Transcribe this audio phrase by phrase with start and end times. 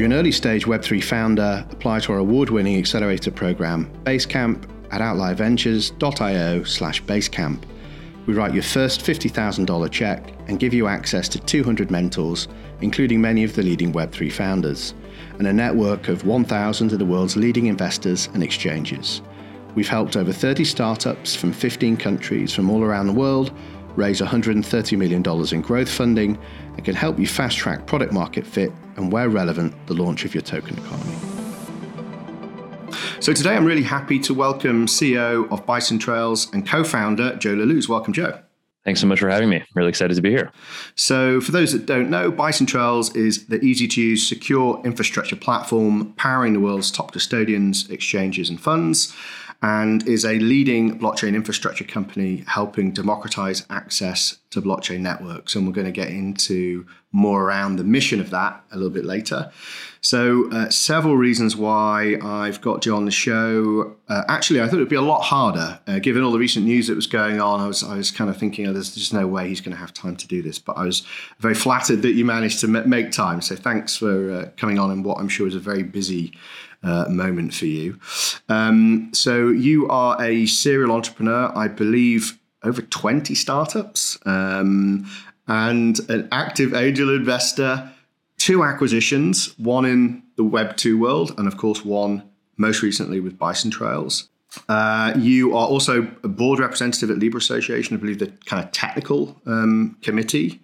[0.00, 5.02] you're an early stage Web3 founder, apply to our award winning accelerator program, Basecamp at
[5.02, 7.64] outlierventures.io slash Basecamp.
[8.24, 12.48] We write your first $50,000 check and give you access to 200 mentors,
[12.80, 14.94] including many of the leading Web3 founders,
[15.38, 19.20] and a network of 1,000 of the world's leading investors and exchanges.
[19.74, 23.52] We've helped over 30 startups from 15 countries from all around the world
[23.96, 25.22] raise $130 million
[25.52, 26.38] in growth funding
[26.76, 30.34] and can help you fast track product market fit and, where relevant, the launch of
[30.34, 31.16] your token economy.
[33.20, 37.88] So today I'm really happy to welcome CEO of Bison Trails and co-founder Joe Lallouz.
[37.88, 38.40] Welcome, Joe.
[38.84, 39.62] Thanks so much for having me.
[39.74, 40.50] Really excited to be here.
[40.94, 45.36] So, for those that don't know, Bison Trails is the easy to use, secure infrastructure
[45.36, 49.14] platform powering the world's top custodians, exchanges, and funds
[49.62, 55.54] and is a leading blockchain infrastructure company helping democratize access to blockchain networks.
[55.54, 59.04] And we're going to get into more around the mission of that a little bit
[59.04, 59.50] later.
[60.00, 63.96] So, uh, several reasons why I've got you on the show.
[64.08, 66.64] Uh, actually, I thought it would be a lot harder, uh, given all the recent
[66.64, 67.60] news that was going on.
[67.60, 69.80] I was, I was kind of thinking, oh, there's just no way he's going to
[69.80, 70.58] have time to do this.
[70.58, 71.02] But I was
[71.38, 73.42] very flattered that you managed to make time.
[73.42, 76.32] So, thanks for uh, coming on in what I'm sure is a very busy
[76.82, 77.98] uh, moment for you.
[78.48, 85.06] Um, so you are a serial entrepreneur, I believe, over 20 startups, um,
[85.46, 87.90] and an active angel investor,
[88.38, 92.22] two acquisitions, one in the Web2 world, and of course, one
[92.56, 94.28] most recently with Bison Trails.
[94.68, 98.72] Uh, you are also a board representative at Libra Association, I believe the kind of
[98.72, 100.60] technical um, committee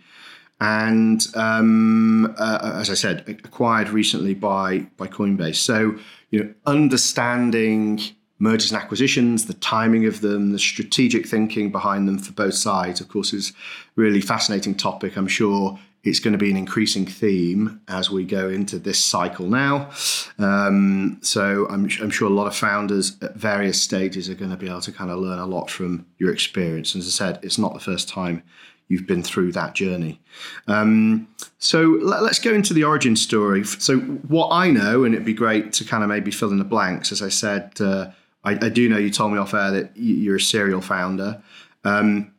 [0.60, 5.56] and um, uh, as I said, acquired recently by by Coinbase.
[5.56, 5.96] So
[6.30, 8.00] you know, understanding
[8.38, 13.00] mergers and acquisitions, the timing of them, the strategic thinking behind them for both sides,
[13.00, 13.52] of course, is
[13.96, 15.16] really fascinating topic.
[15.16, 19.48] I'm sure it's going to be an increasing theme as we go into this cycle
[19.48, 19.90] now.
[20.38, 24.56] Um, so I'm, I'm, sure a lot of founders at various stages are going to
[24.56, 26.94] be able to kind of learn a lot from your experience.
[26.94, 28.42] And as I said, it's not the first time
[28.88, 30.20] you've been through that journey.
[30.68, 33.64] Um, so let, us go into the origin story.
[33.64, 36.64] So what I know, and it'd be great to kind of maybe fill in the
[36.64, 37.10] blanks.
[37.12, 38.10] As I said, uh,
[38.44, 41.42] I, I, do know you told me off air that you're a serial founder.
[41.84, 42.32] Um,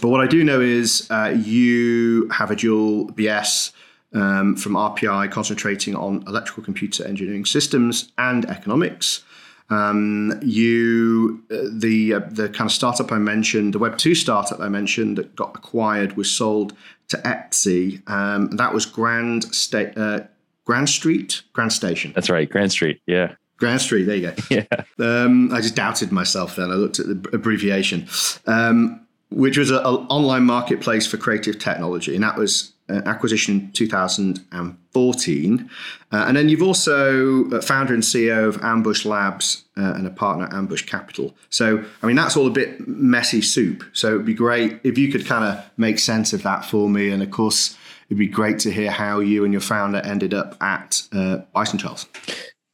[0.00, 3.72] but what I do know is uh, you have a dual BS
[4.12, 9.22] um, from RPI concentrating on electrical computer engineering systems and economics.
[9.70, 14.60] Um, you, uh, the uh, the kind of startup I mentioned, the Web two startup
[14.60, 16.74] I mentioned that got acquired was sold
[17.08, 18.08] to Etsy.
[18.08, 20.20] Um, that was Grand State, uh,
[20.64, 22.12] Grand Street, Grand Station.
[22.14, 23.00] That's right, Grand Street.
[23.06, 23.34] Yeah.
[23.56, 24.34] Grand Street, there you go.
[24.50, 24.66] Yeah.
[24.98, 26.70] Um, I just doubted myself then.
[26.70, 28.06] I looked at the abbreviation,
[28.46, 35.70] um, which was an online marketplace for creative technology, and that was uh, acquisition 2014.
[36.12, 40.10] Uh, and then you've also uh, founder and CEO of Ambush Labs uh, and a
[40.10, 41.34] partner at Ambush Capital.
[41.50, 43.84] So, I mean, that's all a bit messy soup.
[43.92, 47.10] So it'd be great if you could kind of make sense of that for me.
[47.10, 47.76] And of course,
[48.08, 51.78] it'd be great to hear how you and your founder ended up at uh, Bison
[51.78, 52.06] Trails.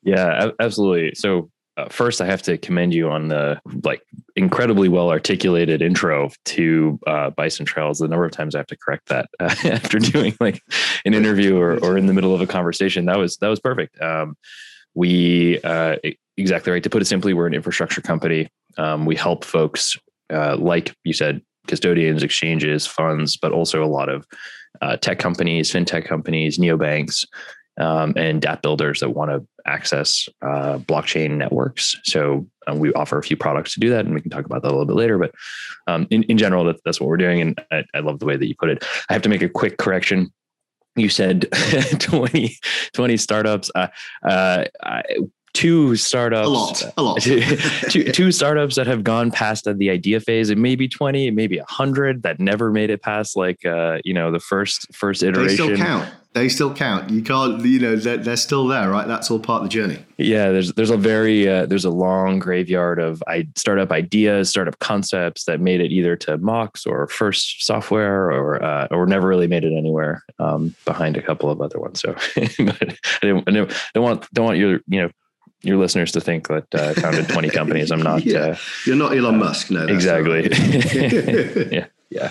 [0.03, 1.13] Yeah, absolutely.
[1.15, 4.03] So uh, first I have to commend you on the like
[4.37, 7.99] incredibly well articulated intro to uh, Bison Trails.
[7.99, 10.63] The number of times I have to correct that uh, after doing like
[11.05, 13.07] an interview or, or in the middle of a conversation.
[13.07, 14.01] That was that was perfect.
[14.01, 14.37] Um,
[14.95, 15.97] we uh,
[16.37, 16.83] exactly right.
[16.83, 18.49] To put it simply, we're an infrastructure company.
[18.79, 19.97] Um, we help folks
[20.31, 24.27] uh, like you said, custodians, exchanges, funds, but also a lot of
[24.81, 27.25] uh, tech companies, fintech companies, neobanks,
[27.79, 31.97] um, and DApp builders that want to access uh, blockchain networks.
[32.05, 34.63] So um, we offer a few products to do that, and we can talk about
[34.63, 35.19] that a little bit later.
[35.19, 35.33] But
[35.87, 38.37] um, in, in general, that, that's what we're doing, and I, I, love the way
[38.37, 38.85] that you put it.
[39.09, 40.33] I have to make a quick correction.
[40.97, 41.47] You said
[41.99, 42.57] 20,
[42.95, 43.71] 20 startups.
[43.75, 43.89] Uh,
[44.29, 45.03] uh, I,
[45.53, 47.21] two startups a lot a lot.
[47.91, 50.51] two, two startups that have gone past the idea phase.
[50.51, 53.99] It may be 20 it may be 100 that never made it past like uh
[54.05, 56.15] you know the first first iteration they still count.
[56.33, 57.11] They still count.
[57.11, 59.07] You can't you know they're, they're still there right?
[59.07, 60.05] That's all part of the journey.
[60.17, 64.79] Yeah there's there's a very uh, there's a long graveyard of I, startup ideas startup
[64.79, 69.49] concepts that made it either to mocks or first software or uh, or never really
[69.49, 72.01] made it anywhere um, behind a couple of other ones.
[72.01, 75.11] So but I didn't, I didn't, don't want don't want your you know
[75.63, 77.91] your listeners to think that uh, I founded 20 companies.
[77.91, 78.25] I'm not.
[78.25, 78.39] Yeah.
[78.39, 79.87] Uh, You're not Elon uh, Musk, no.
[79.87, 80.49] Exactly.
[80.49, 81.73] Right.
[81.73, 82.31] yeah, yeah.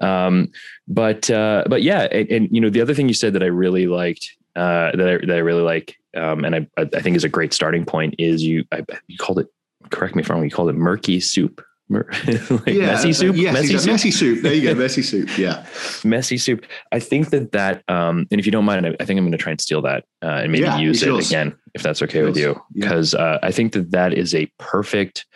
[0.00, 0.50] Um,
[0.88, 3.46] but uh, but yeah, and, and, you know the other thing you said that I
[3.46, 7.24] really liked, uh, that I, that I really like, um, and I I think is
[7.24, 9.48] a great starting point is you I, you called it.
[9.90, 10.44] Correct me if I'm wrong.
[10.44, 11.64] You called it murky soup.
[12.26, 13.34] like yeah, messy soup.
[13.36, 13.86] Yes, messy soup.
[13.86, 14.42] messy soup.
[14.42, 15.28] There you go, messy soup.
[15.38, 15.66] Yeah,
[16.04, 16.64] messy soup.
[16.92, 19.32] I think that that, um, and if you don't mind, I, I think I'm going
[19.32, 21.28] to try and steal that uh, and maybe yeah, use it yours.
[21.28, 23.20] again if that's okay with you, because yeah.
[23.20, 25.26] uh, I think that that is a perfect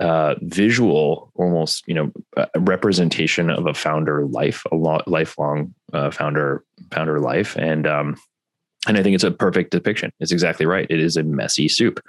[0.00, 2.12] uh, visual, almost you know,
[2.58, 8.16] representation of a founder life, a lo- lifelong uh, founder founder life, and um,
[8.86, 10.12] and I think it's a perfect depiction.
[10.20, 10.86] It's exactly right.
[10.88, 12.00] It is a messy soup.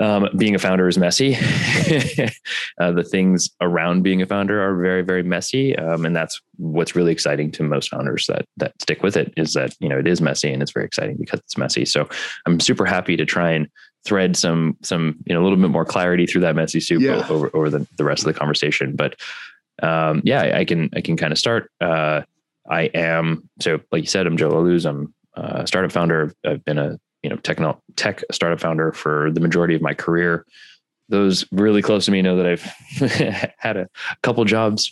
[0.00, 1.34] Um, being a founder is messy.
[2.80, 6.94] uh, the things around being a founder are very, very messy, um, and that's what's
[6.94, 9.34] really exciting to most founders that that stick with it.
[9.36, 11.84] Is that you know it is messy and it's very exciting because it's messy.
[11.84, 12.08] So
[12.46, 13.68] I'm super happy to try and
[14.04, 17.26] thread some some you know a little bit more clarity through that messy soup yeah.
[17.28, 18.94] over over the, the rest of the conversation.
[18.94, 19.16] But
[19.82, 21.70] um, yeah, I, can I can kind of start.
[21.80, 22.22] Uh,
[22.68, 24.88] I am so like you said, I'm Joe Lallouz.
[24.88, 26.34] I'm a startup founder.
[26.44, 30.44] I've been a you know techno tech startup founder for the majority of my career.
[31.08, 33.88] Those really close to me know that I've had a
[34.22, 34.90] couple jobs,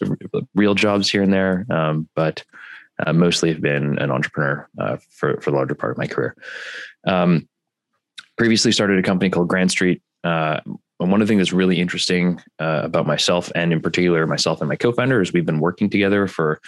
[0.55, 2.43] real jobs here and there, um, but
[3.05, 6.35] uh, mostly have been an entrepreneur uh, for for the larger part of my career.
[7.07, 7.49] Um,
[8.37, 10.03] previously started a company called Grand Street.
[10.25, 10.61] Uh,
[10.99, 14.61] and one of the things that's really interesting uh, about myself, and in particular myself
[14.61, 16.61] and my co-founder, is we've been working together for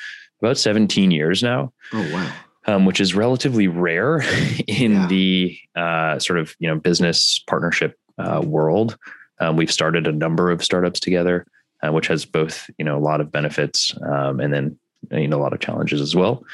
[0.42, 1.72] about 17 years now.
[1.92, 2.32] Oh wow!
[2.68, 4.20] Um, which is relatively rare
[4.68, 5.06] in yeah.
[5.06, 8.98] the uh, sort of you know business partnership uh, world.
[9.40, 11.46] Um, we've started a number of startups together,
[11.82, 14.78] uh, which has both you know a lot of benefits um, and then
[15.10, 16.44] you know a lot of challenges as well.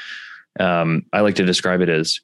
[0.57, 2.21] Um, I like to describe it as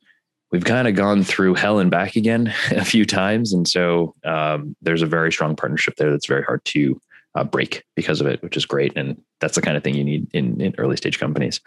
[0.52, 3.54] we've kind of gone through hell and back again a few times.
[3.54, 7.00] And so um, there's a very strong partnership there that's very hard to
[7.36, 8.96] uh, break because of it, which is great.
[8.96, 11.62] And that's the kind of thing you need in, in early stage companies.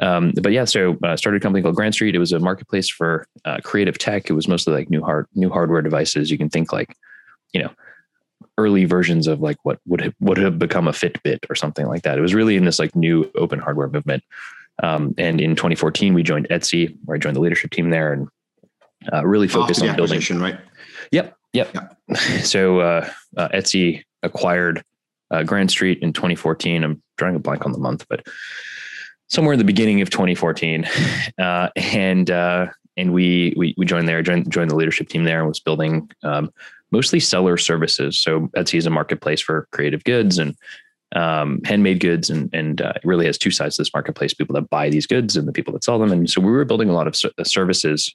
[0.00, 2.14] Um, but yeah, so uh, started a company called Grand Street.
[2.14, 4.28] It was a marketplace for uh, creative tech.
[4.30, 6.30] It was mostly like new hard, new hardware devices.
[6.30, 6.96] You can think like,
[7.52, 7.70] you know,
[8.58, 12.02] early versions of like what would have, would have become a Fitbit or something like
[12.02, 12.18] that.
[12.18, 14.22] It was really in this like new open hardware movement.
[14.82, 18.28] Um, and in 2014, we joined Etsy, where I joined the leadership team there and
[19.12, 20.20] uh, really focused on building.
[20.38, 20.58] Right.
[21.12, 21.36] Yep.
[21.52, 21.74] Yep.
[21.74, 21.96] yep.
[22.44, 24.82] So uh, uh, Etsy acquired
[25.30, 26.84] uh, Grand Street in 2014.
[26.84, 28.26] I'm drawing a blank on the month, but
[29.28, 30.86] somewhere in the beginning of 2014,
[31.38, 35.38] uh, and uh, and we we we joined there, joined joined the leadership team there,
[35.38, 36.50] and was building um,
[36.90, 38.18] mostly seller services.
[38.18, 40.56] So Etsy is a marketplace for creative goods and
[41.14, 44.54] um, handmade goods and and uh, it really has two sides to this marketplace people
[44.54, 46.88] that buy these goods and the people that sell them and so we were building
[46.88, 48.12] a lot of uh, services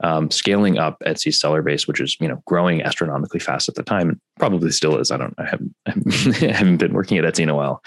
[0.00, 3.82] um, scaling up Etsy's seller base which is you know growing astronomically fast at the
[3.82, 5.74] time and probably still is I don't I haven't,
[6.42, 7.82] I haven't been working at Etsy in a while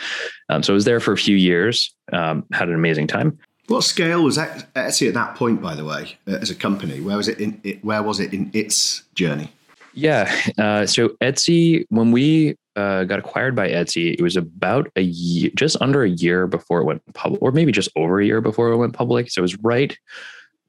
[0.49, 3.83] um, so I was there for a few years um, had an amazing time what
[3.83, 7.27] scale was Etsy at that point by the way uh, as a company where was
[7.27, 9.51] it in it, where was it in its journey
[9.93, 10.33] yeah.
[10.57, 15.51] Uh, so Etsy, when we uh, got acquired by Etsy, it was about a year,
[15.55, 18.69] just under a year before it went public, or maybe just over a year before
[18.69, 19.29] it went public.
[19.29, 19.97] So it was right.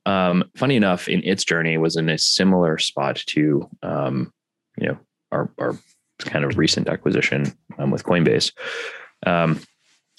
[0.06, 4.32] Um, funny enough, in its journey, was in a similar spot to, um,
[4.78, 4.98] you know,
[5.32, 5.76] our our
[6.18, 8.52] kind of recent acquisition um, with Coinbase.
[9.26, 9.60] Um,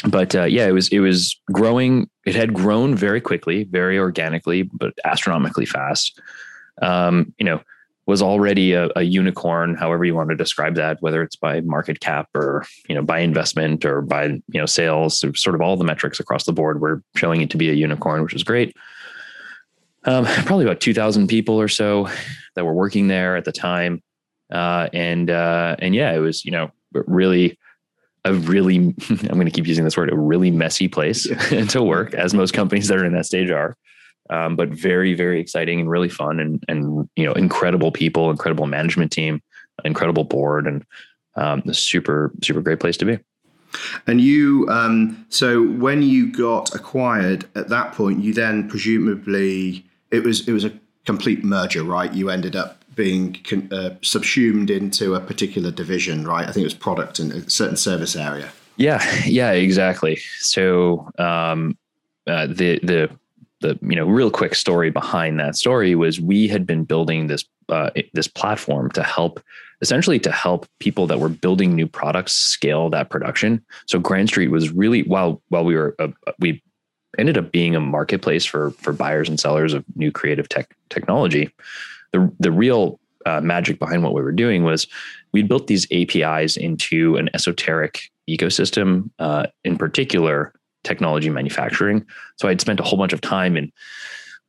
[0.07, 2.09] but uh, yeah, it was it was growing.
[2.25, 6.19] It had grown very quickly, very organically, but astronomically fast.
[6.81, 7.61] Um, you know,
[8.07, 11.99] was already a, a, unicorn, however you want to describe that, whether it's by market
[11.99, 15.83] cap or you know by investment or by you know sales, sort of all the
[15.83, 18.75] metrics across the board were showing it to be a unicorn, which was great.
[20.03, 22.09] Um, probably about two thousand people or so
[22.55, 24.01] that were working there at the time,
[24.51, 27.57] uh, and uh, and yeah, it was you know really
[28.25, 28.77] a really
[29.09, 31.27] I'm going to keep using this word a really messy place
[31.69, 33.77] to work, as most companies that are in that stage are.
[34.29, 38.65] Um, but very very exciting and really fun and and you know incredible people, incredible
[38.65, 39.41] management team,
[39.83, 40.85] incredible board, and
[41.35, 43.19] um, a super super great place to be.
[44.07, 50.23] And you, um, so when you got acquired at that point, you then presumably it
[50.23, 50.73] was it was a
[51.05, 52.13] complete merger, right?
[52.13, 53.37] You ended up being
[53.71, 56.47] uh, subsumed into a particular division, right?
[56.47, 58.51] I think it was product and a certain service area.
[58.77, 60.17] Yeah, yeah, exactly.
[60.39, 61.77] So um,
[62.27, 63.09] uh, the the
[63.61, 67.45] the you know real quick story behind that story was we had been building this
[67.69, 69.41] uh, this platform to help
[69.81, 73.63] essentially to help people that were building new products scale that production.
[73.87, 76.61] So Grand Street was really while while we were uh, we
[77.17, 81.49] ended up being a marketplace for for buyers and sellers of new creative tech technology.
[82.13, 84.87] The the real uh, magic behind what we were doing was
[85.31, 90.53] we built these APIs into an esoteric ecosystem, uh, in particular
[90.83, 92.05] technology manufacturing.
[92.37, 93.71] So I'd spent a whole bunch of time in,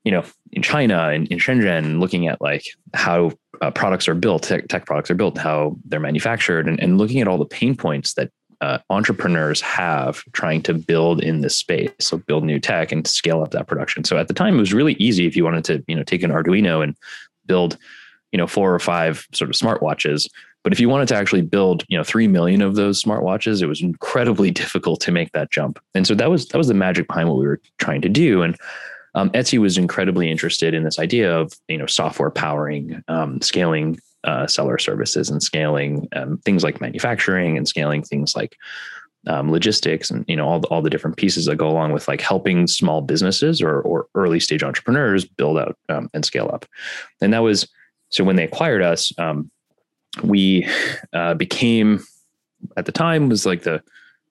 [0.04, 2.64] you know, in China and in Shenzhen looking at like
[2.94, 6.98] how uh, products are built, tech, tech, products are built, how they're manufactured, and, and
[6.98, 8.30] looking at all the pain points that
[8.62, 11.90] uh, entrepreneurs have trying to build in this space.
[11.98, 14.04] So build new tech and scale up that production.
[14.04, 16.22] So at the time, it was really easy if you wanted to, you know, take
[16.22, 16.96] an Arduino and
[17.44, 17.76] build,
[18.30, 20.30] you know, four or five sort of smartwatches.
[20.62, 23.66] But if you wanted to actually build, you know, three million of those smartwatches, it
[23.66, 25.80] was incredibly difficult to make that jump.
[25.96, 28.42] And so that was that was the magic behind what we were trying to do.
[28.42, 28.56] And
[29.16, 33.98] um, Etsy was incredibly interested in this idea of you know software powering um, scaling
[34.24, 38.56] uh, seller services and scaling um, things like manufacturing and scaling things like
[39.26, 42.08] um, logistics and you know all the, all the different pieces that go along with
[42.08, 46.66] like helping small businesses or or early stage entrepreneurs build out um, and scale up.
[47.20, 47.68] And that was
[48.08, 49.50] so when they acquired us, um,
[50.22, 50.68] we
[51.12, 52.04] uh, became
[52.76, 53.82] at the time was like the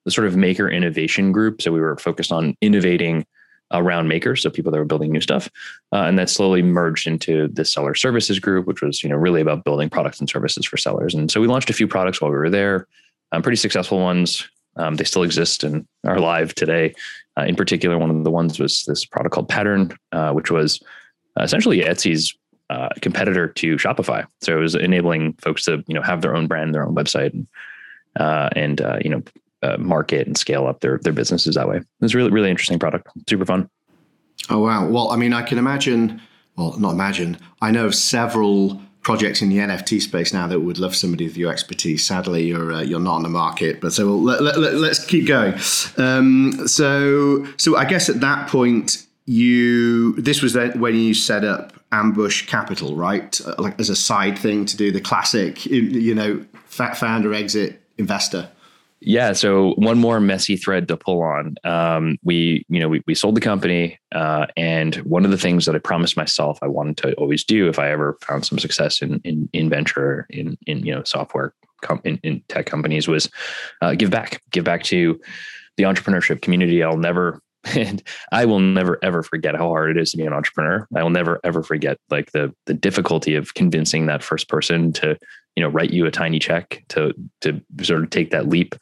[0.04, 1.62] the sort of maker innovation group.
[1.62, 3.24] So we were focused on innovating
[3.72, 5.50] around makers, so people that were building new stuff,
[5.92, 9.40] uh, and that slowly merged into the seller services group, which was you know really
[9.40, 11.14] about building products and services for sellers.
[11.14, 12.86] And so we launched a few products while we were there,
[13.32, 14.48] um, pretty successful ones.
[14.76, 16.94] Um, they still exist and are live today.
[17.38, 20.82] Uh, in particular, one of the ones was this product called Pattern, uh, which was
[21.38, 22.34] essentially Etsy's
[22.70, 24.26] uh, competitor to Shopify.
[24.40, 27.32] So it was enabling folks to you know have their own brand, their own website,
[27.32, 27.46] and,
[28.16, 29.22] uh, and uh, you know
[29.62, 31.80] uh, market and scale up their their businesses that way.
[32.00, 33.68] It's really really interesting product, super fun.
[34.50, 34.88] Oh wow!
[34.88, 36.20] Well, I mean, I can imagine.
[36.56, 37.38] Well, not imagine.
[37.62, 41.36] I know of several projects in the NFT space now that would love somebody with
[41.36, 42.06] your expertise.
[42.06, 45.54] Sadly, you're uh, you're not on the market, but so let, us let, keep going.
[45.96, 51.72] Um, so so I guess at that point you this was when you set up
[51.92, 53.40] Ambush Capital, right?
[53.44, 58.48] Uh, like as a side thing to do the classic, you know, founder exit investor.
[59.04, 59.32] Yeah.
[59.32, 61.56] So one more messy thread to pull on.
[61.64, 63.98] Um, we, you know, we, we sold the company.
[64.12, 67.68] Uh, and one of the things that I promised myself I wanted to always do
[67.68, 71.52] if I ever found some success in, in, in venture, in, in, you know, software,
[71.82, 73.28] com- in, in tech companies was
[73.80, 75.20] uh, give back, give back to
[75.76, 76.82] the entrepreneurship community.
[76.82, 77.40] I'll never,
[77.76, 80.86] and I will never ever forget how hard it is to be an entrepreneur.
[80.94, 85.16] I will never ever forget like the the difficulty of convincing that first person to
[85.56, 88.74] you know write you a tiny check to to sort of take that leap.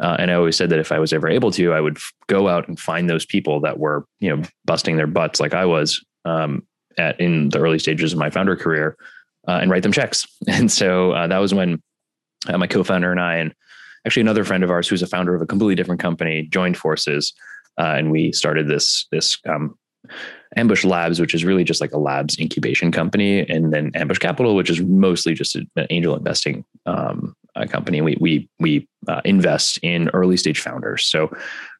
[0.00, 2.12] Uh, and I always said that if I was ever able to, I would f-
[2.28, 5.64] go out and find those people that were you know busting their butts like I
[5.64, 6.66] was um,
[6.98, 8.96] at in the early stages of my founder career
[9.46, 10.26] uh, and write them checks.
[10.48, 11.82] And so uh, that was when
[12.48, 13.54] uh, my co-founder and I and
[14.06, 17.34] actually another friend of ours who's a founder of a completely different company joined forces
[17.78, 19.78] uh, and we started this this um,
[20.56, 24.54] Ambush Labs, which is really just like a labs incubation company, and then Ambush Capital,
[24.54, 27.34] which is mostly just an angel investing um,
[27.68, 28.00] company.
[28.00, 31.30] We we we uh, invest in early stage founders, so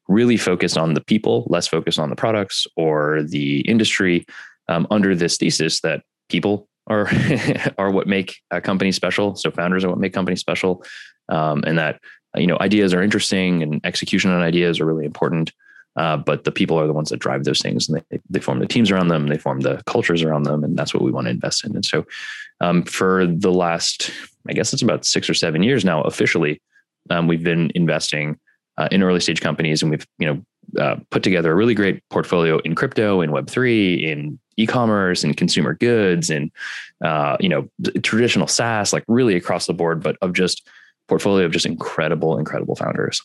[0.07, 4.25] really focused on the people, less focused on the products or the industry,
[4.67, 7.09] um, under this thesis that people are
[7.77, 9.35] are what make a company special.
[9.35, 10.83] So founders are what make companies special,
[11.29, 11.99] um, and that
[12.35, 15.51] you know ideas are interesting and execution on ideas are really important.
[15.99, 18.59] Uh, but the people are the ones that drive those things and they, they form
[18.59, 20.63] the teams around them, they form the cultures around them.
[20.63, 21.75] And that's what we want to invest in.
[21.75, 22.05] And so
[22.61, 24.09] um, for the last,
[24.47, 26.61] I guess it's about six or seven years now, officially,
[27.09, 28.39] um, we've been investing
[28.77, 30.41] uh, in early stage companies and we've, you know,
[30.81, 35.73] uh, put together a really great portfolio in crypto, in Web3, in e-commerce, and consumer
[35.73, 36.51] goods, and
[37.03, 37.67] uh, you know
[38.03, 40.67] traditional SaaS, like really across the board, but of just
[41.07, 43.23] portfolio of just incredible, incredible founders.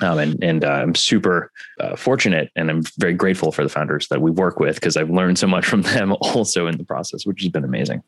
[0.00, 1.50] Um, and and uh, I'm super
[1.80, 5.10] uh, fortunate and I'm very grateful for the founders that we work with because I've
[5.10, 8.02] learned so much from them also in the process, which has been amazing.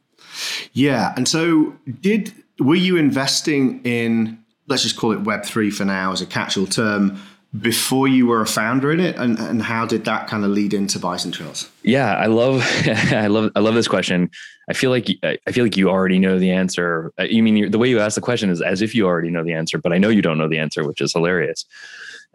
[0.72, 1.12] Yeah.
[1.16, 6.20] And so, did were you investing in, let's just call it Web3 for now as
[6.20, 7.20] a catch all term,
[7.58, 10.72] before you were a founder in it and, and how did that kind of lead
[10.72, 11.68] into bison trails?
[11.82, 14.30] Yeah i love i love i love this question.
[14.68, 17.12] I feel like i feel like you already know the answer.
[17.18, 19.52] You mean the way you ask the question is as if you already know the
[19.52, 21.64] answer but i know you don't know the answer which is hilarious.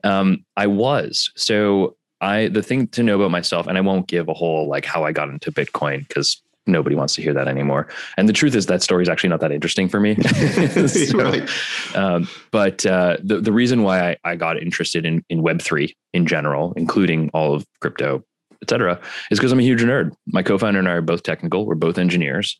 [0.04, 1.32] Um, i was.
[1.36, 4.86] So i the thing to know about myself and i won't give a whole like
[4.86, 7.88] how i got into bitcoin because nobody wants to hear that anymore.
[8.18, 10.16] And the truth is that story is actually not that interesting for me.
[10.88, 11.50] so, right.
[11.96, 16.26] Um, but uh, the, the reason why I, I got interested in, in Web3 in
[16.26, 18.24] general, including all of crypto,
[18.62, 19.00] et cetera,
[19.32, 20.12] is because I'm a huge nerd.
[20.28, 21.66] My co-founder and I are both technical.
[21.66, 22.60] We're both engineers.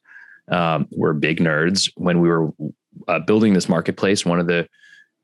[0.52, 1.92] Um, we're big nerds.
[1.96, 2.52] When we were
[3.08, 4.68] uh, building this marketplace, one of the,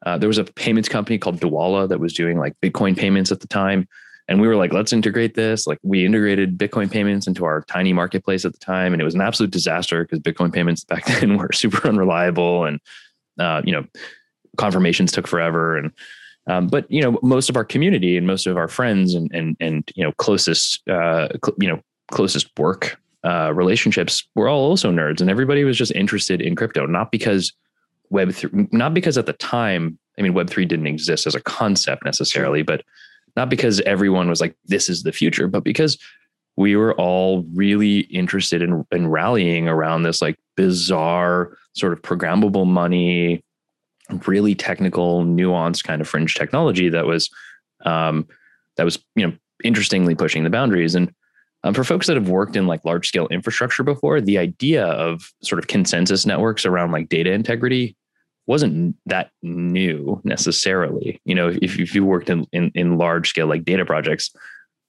[0.05, 3.39] uh, there was a payments company called Dwolla that was doing like Bitcoin payments at
[3.39, 3.87] the time
[4.27, 5.67] and we were like let's integrate this.
[5.67, 9.15] Like we integrated bitcoin payments into our tiny marketplace at the time and it was
[9.15, 12.79] an absolute disaster because bitcoin payments back then were super unreliable and
[13.39, 13.85] uh, you know
[14.57, 15.77] confirmations took forever.
[15.77, 15.91] And
[16.47, 19.55] um, but you know most of our community and most of our friends and and
[19.59, 24.91] and you know closest uh, cl- you know closest work uh, relationships were all also
[24.91, 27.53] nerds, and everybody was just interested in crypto, not because
[28.09, 31.41] Web three, not because at the time, I mean, Web three didn't exist as a
[31.41, 32.83] concept necessarily, but
[33.35, 35.97] not because everyone was like, "This is the future," but because
[36.57, 42.67] we were all really interested in, in rallying around this like bizarre sort of programmable
[42.67, 43.43] money,
[44.27, 47.29] really technical, nuanced kind of fringe technology that was
[47.85, 48.27] um,
[48.77, 49.33] that was you know
[49.63, 50.95] interestingly pushing the boundaries.
[50.95, 51.13] And
[51.63, 55.31] um, for folks that have worked in like large scale infrastructure before, the idea of
[55.43, 57.95] sort of consensus networks around like data integrity
[58.47, 61.21] wasn't that new necessarily.
[61.25, 64.33] You know, if, if you worked in, in, in large scale like data projects,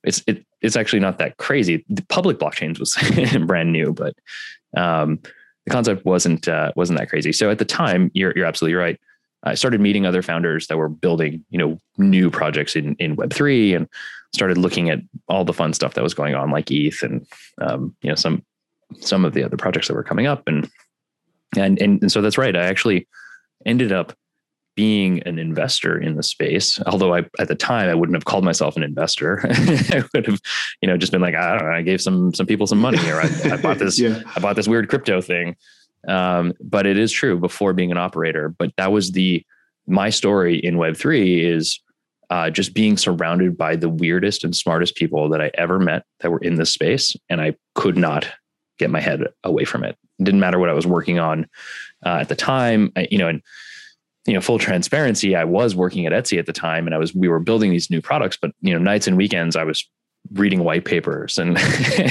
[0.05, 1.85] it's it, it's actually not that crazy.
[1.89, 2.97] The public blockchains was
[3.47, 4.15] brand new, but
[4.77, 5.21] um,
[5.65, 7.33] the concept wasn't uh, wasn't that crazy.
[7.33, 8.99] So at the time, you're you're absolutely right.
[9.45, 13.33] I started meeting other founders that were building, you know, new projects in in Web
[13.33, 13.89] three, and
[14.33, 17.27] started looking at all the fun stuff that was going on, like ETH and
[17.61, 18.45] um, you know some
[19.01, 20.69] some of the other projects that were coming up, and
[21.57, 22.57] and and, and so that's right.
[22.57, 23.07] I actually
[23.66, 24.14] ended up
[24.75, 26.81] being an investor in the space.
[26.87, 29.40] Although I at the time I wouldn't have called myself an investor.
[29.50, 30.40] I would have,
[30.81, 32.99] you know, just been like, I don't know, I gave some some people some money
[33.11, 34.23] or I, I bought this yeah.
[34.35, 35.57] I bought this weird crypto thing.
[36.09, 38.49] Um, but it is true before being an operator.
[38.49, 39.45] But that was the
[39.87, 41.81] my story in Web three is
[42.31, 46.31] uh, just being surrounded by the weirdest and smartest people that I ever met that
[46.31, 48.26] were in this space, and I could not
[48.78, 49.99] get my head away from it.
[50.25, 51.47] Didn't matter what I was working on
[52.05, 53.43] uh, at the time, I, you know, and
[54.26, 57.14] you know, full transparency, I was working at Etsy at the time, and I was
[57.14, 59.88] we were building these new products, but you know, nights and weekends I was
[60.33, 61.59] reading white papers and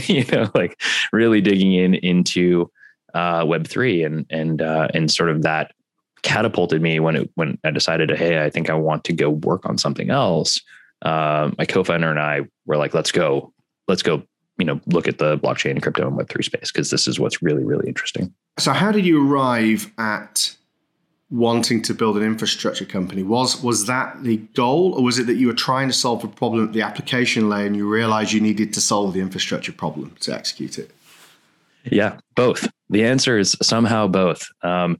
[0.09, 0.81] you know, like
[1.13, 2.69] really digging in into
[3.13, 5.71] uh, Web three and and uh, and sort of that
[6.21, 9.65] catapulted me when it when I decided hey I think I want to go work
[9.65, 10.61] on something else.
[11.01, 13.51] Uh, my co-founder and I were like, let's go,
[13.87, 14.21] let's go,
[14.61, 17.41] you know, look at the blockchain, crypto, and Web three space because this is what's
[17.41, 18.31] really really interesting.
[18.59, 20.55] So, how did you arrive at
[21.31, 23.23] wanting to build an infrastructure company?
[23.23, 26.27] Was was that the goal, or was it that you were trying to solve a
[26.27, 30.15] problem at the application layer and you realized you needed to solve the infrastructure problem
[30.19, 30.91] to execute it?
[31.85, 32.69] Yeah, both.
[32.91, 34.47] The answer is somehow both.
[34.61, 34.99] Um,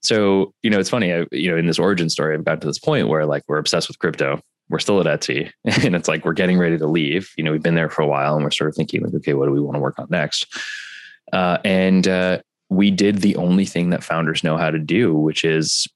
[0.00, 2.66] so, you know, it's funny, I, you know, in this origin story, I've got to
[2.66, 4.40] this point where like we're obsessed with crypto.
[4.72, 5.52] We're still at Etsy
[5.84, 7.32] and it's like we're getting ready to leave.
[7.36, 9.34] You know, we've been there for a while and we're sort of thinking like, okay,
[9.34, 10.46] what do we want to work on next?
[11.32, 15.44] Uh, and uh, we did the only thing that founders know how to do, which
[15.44, 15.86] is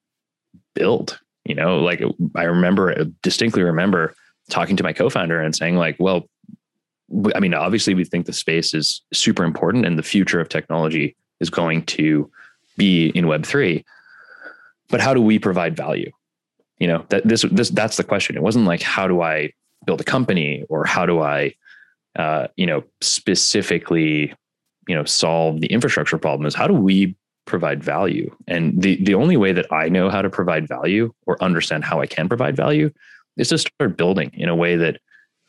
[0.75, 1.19] build.
[1.45, 2.03] You know, like
[2.37, 4.15] I remember distinctly remember
[4.51, 6.29] talking to my co-founder and saying like, well,
[7.35, 11.17] I mean, obviously we think the space is super important and the future of technology
[11.41, 12.31] is going to
[12.77, 13.85] be in web 3
[14.89, 16.11] but how do we provide value
[16.79, 18.37] you know that this this that's the question.
[18.37, 19.53] It wasn't like how do i
[19.85, 21.55] build a company or how do i
[22.17, 24.35] uh, you know specifically
[24.89, 28.35] you know solve the infrastructure problem is how do we provide value?
[28.49, 32.01] And the the only way that i know how to provide value or understand how
[32.01, 32.91] i can provide value
[33.37, 35.01] is to start building in a way that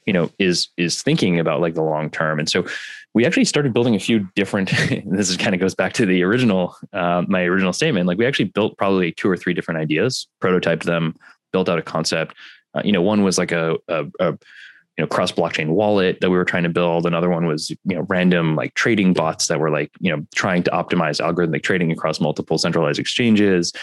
[0.08, 2.40] you know is is thinking about like the long term.
[2.40, 2.66] And so
[3.14, 4.70] we actually started building a few different
[5.06, 8.08] this is kind of goes back to the original uh, my original statement.
[8.08, 11.16] Like we actually built probably two or three different ideas prototyped them
[11.52, 12.36] built out a concept.
[12.74, 16.30] Uh, you know one was like a, a, a you know cross blockchain wallet that
[16.30, 17.06] we were trying to build.
[17.06, 20.64] Another one was you know random like trading bots that were like you know trying
[20.64, 23.74] to optimize algorithmic trading across multiple centralized exchanges.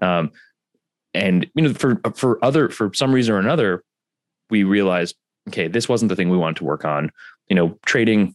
[0.00, 0.30] Um,
[1.12, 3.84] and you know for for other for some reason or another
[4.50, 5.16] we realized
[5.48, 7.10] okay, this wasn't the thing we wanted to work on.
[7.48, 8.34] You know, trading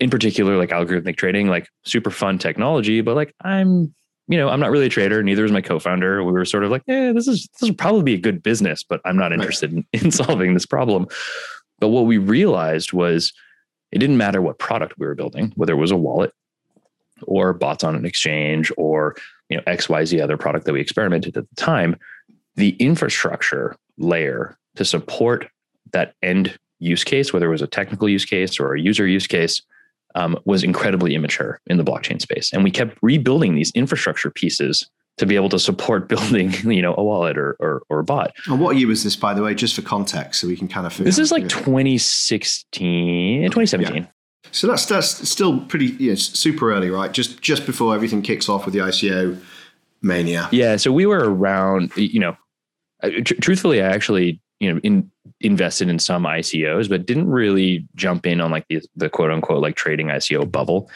[0.00, 3.94] in particular, like algorithmic trading, like super fun technology, but like I'm,
[4.28, 5.22] you know, I'm not really a trader.
[5.22, 6.22] Neither is my co-founder.
[6.22, 8.82] We were sort of like, yeah, this is this would probably be a good business,
[8.82, 11.06] but I'm not interested in, in solving this problem.
[11.80, 13.32] But what we realized was
[13.92, 16.32] it didn't matter what product we were building, whether it was a wallet
[17.22, 19.16] or bots on an exchange or
[19.48, 21.96] you know XYZ other product that we experimented at the time,
[22.56, 25.48] the infrastructure layer to support
[25.92, 29.26] that end use case, whether it was a technical use case or a user use
[29.26, 29.62] case,
[30.14, 32.52] um, was incredibly immature in the blockchain space.
[32.52, 36.94] And we kept rebuilding these infrastructure pieces to be able to support building, you know,
[36.96, 38.34] a wallet or or, or a bot.
[38.46, 40.86] And what year was this, by the way, just for context, so we can kind
[40.86, 40.96] of.
[40.96, 43.96] This is like 2016, 2017.
[43.96, 44.06] Yeah.
[44.50, 47.12] So that's that's still pretty yeah, super early, right?
[47.12, 49.38] Just just before everything kicks off with the ICO
[50.00, 50.48] mania.
[50.52, 50.76] Yeah.
[50.76, 52.36] So we were around, you know,
[53.02, 58.26] tr- truthfully, I actually you know in, invested in some ICOs, but didn't really jump
[58.26, 60.90] in on like the, the quote unquote like trading ICO bubble.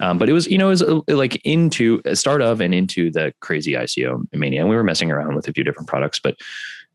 [0.00, 2.74] Um, but it was you know it was uh, like into a start of and
[2.74, 6.20] into the crazy ICO mania, and we were messing around with a few different products,
[6.20, 6.36] but.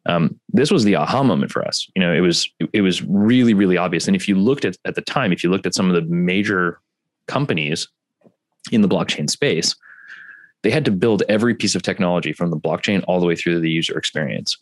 [0.08, 1.88] Um, this was the aha moment for us.
[1.96, 4.08] You know, it was it was really really obvious.
[4.08, 6.02] And if you looked at at the time, if you looked at some of the
[6.12, 6.80] major
[7.28, 7.88] companies
[8.72, 9.76] in the blockchain space,
[10.64, 13.60] they had to build every piece of technology from the blockchain all the way through
[13.60, 14.58] the user experience.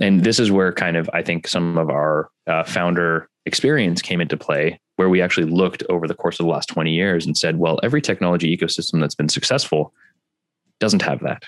[0.00, 4.20] And this is where kind of I think some of our uh, founder experience came
[4.20, 7.36] into play, where we actually looked over the course of the last 20 years and
[7.36, 9.92] said, well, every technology ecosystem that's been successful
[10.80, 11.42] doesn't have that.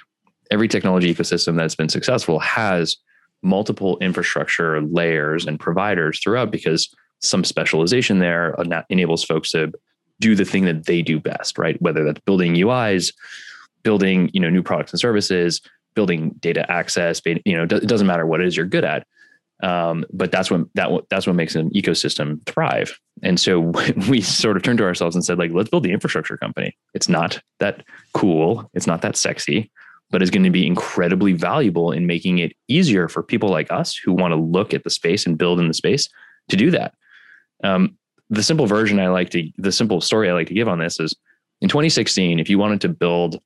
[0.51, 2.97] Every technology ecosystem that's been successful has
[3.43, 8.55] multiple infrastructure layers and providers throughout because some specialization there
[8.91, 9.73] enables folks to
[10.21, 11.81] do the thing that they do best, right?
[11.81, 13.13] Whether that's building UIs,
[13.83, 15.61] building you know new products and services,
[15.97, 19.05] building data access, you know, it doesn't matter what it is you're good at.
[19.63, 23.01] Um, but that's what that that's what makes an ecosystem thrive.
[23.23, 23.61] And so
[24.09, 26.77] we sort of turned to ourselves and said, like, let's build the infrastructure company.
[26.95, 27.83] It's not that
[28.13, 29.71] cool, it's not that sexy,
[30.11, 33.97] but it's going to be incredibly valuable in making it easier for people like us
[33.97, 36.09] who want to look at the space and build in the space
[36.51, 36.95] to do that.
[37.65, 37.97] Um,
[38.29, 41.01] the simple version I like to, the simple story I like to give on this
[41.01, 41.17] is
[41.61, 43.41] in 2016, if you wanted to build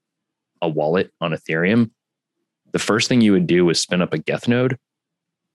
[0.63, 1.91] a wallet on Ethereum,
[2.73, 4.79] the first thing you would do is spin up a Geth node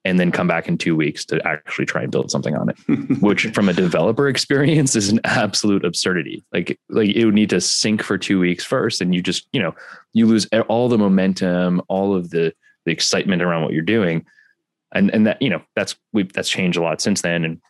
[0.05, 2.77] and then come back in two weeks to actually try and build something on it,
[3.21, 6.45] which from a developer experience is an absolute absurdity.
[6.53, 9.61] Like, like it would need to sync for two weeks first, and you just, you
[9.61, 9.73] know,
[10.13, 12.53] you lose all the momentum, all of the
[12.85, 14.25] the excitement around what you're doing,
[14.93, 17.43] and and that you know that's we that's changed a lot since then.
[17.43, 17.61] And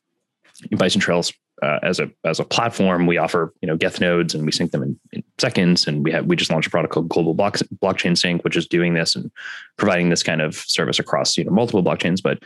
[0.77, 1.31] Bison Trails
[1.61, 4.71] uh, as a as a platform, we offer you know Geth nodes and we sync
[4.71, 5.87] them in, in, seconds.
[5.87, 8.67] And we have we just launched a product called Global Block, Blockchain Sync, which is
[8.67, 9.31] doing this and
[9.77, 12.21] providing this kind of service across you know multiple blockchains.
[12.21, 12.39] But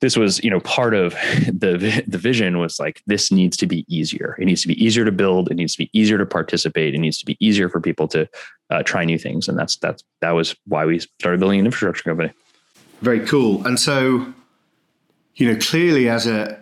[0.00, 1.12] this was you know part of
[1.46, 4.36] the the vision was like this needs to be easier.
[4.38, 5.50] It needs to be easier to build.
[5.50, 6.94] It needs to be easier to participate.
[6.94, 8.28] It needs to be easier for people to
[8.70, 9.48] uh, try new things.
[9.48, 12.32] And that's that's that was why we started building an infrastructure company.
[13.02, 13.66] Very cool.
[13.66, 14.32] And so,
[15.34, 16.59] you know, clearly as a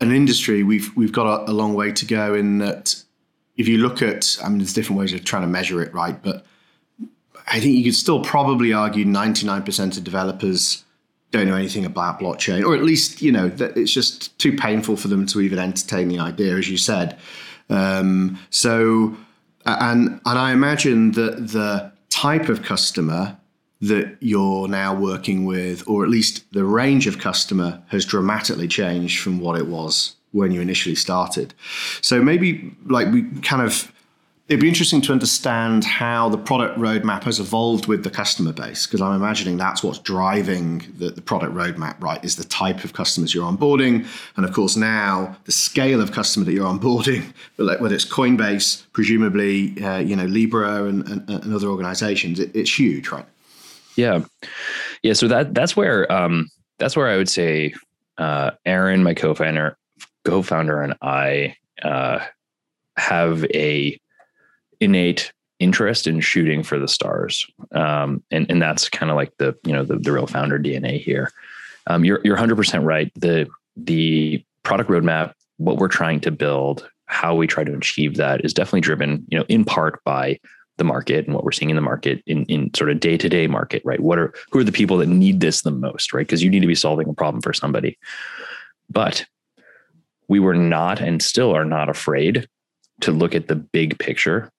[0.00, 3.02] an industry, we've we've got a, a, long way to go in that.
[3.56, 6.20] If you look at, I mean, there's different ways of trying to measure it, right?
[6.22, 6.46] But
[7.46, 10.84] I think you could still probably argue 99% of developers
[11.30, 14.96] don't know anything about blockchain, or at least you know that it's just too painful
[14.96, 17.18] for them to even entertain the idea, as you said.
[17.68, 19.16] Um, so,
[19.66, 23.36] and and I imagine that the type of customer
[23.80, 29.20] that you're now working with, or at least the range of customer has dramatically changed
[29.20, 31.54] from what it was when you initially started.
[32.02, 33.90] So maybe like we kind of
[34.50, 38.84] it'd be interesting to understand how the product roadmap has evolved with the customer base
[38.84, 42.92] because i'm imagining that's what's driving the, the, product roadmap right is the type of
[42.92, 44.04] customers you're onboarding
[44.36, 49.80] and of course now the scale of customer that you're onboarding whether it's coinbase presumably
[49.84, 53.26] uh, you know libra and, and, and other organizations it, it's huge right
[54.00, 54.24] yeah,
[55.02, 55.12] yeah.
[55.12, 57.74] So that that's where um, that's where I would say
[58.16, 59.76] uh, Aaron, my co-founder,
[60.24, 62.20] co-founder, and I uh,
[62.96, 63.98] have a
[64.80, 69.54] innate interest in shooting for the stars, um, and and that's kind of like the
[69.66, 71.30] you know the, the real founder DNA here.
[71.86, 73.12] Um, you're you're 100 percent right.
[73.16, 78.44] The the product roadmap, what we're trying to build, how we try to achieve that,
[78.44, 80.38] is definitely driven, you know, in part by
[80.80, 83.28] the market and what we're seeing in the market in, in sort of day to
[83.28, 84.00] day market, right?
[84.00, 86.26] What are who are the people that need this the most, right?
[86.26, 87.98] Because you need to be solving a problem for somebody.
[88.88, 89.26] But
[90.26, 92.48] we were not and still are not afraid
[93.02, 94.50] to look at the big picture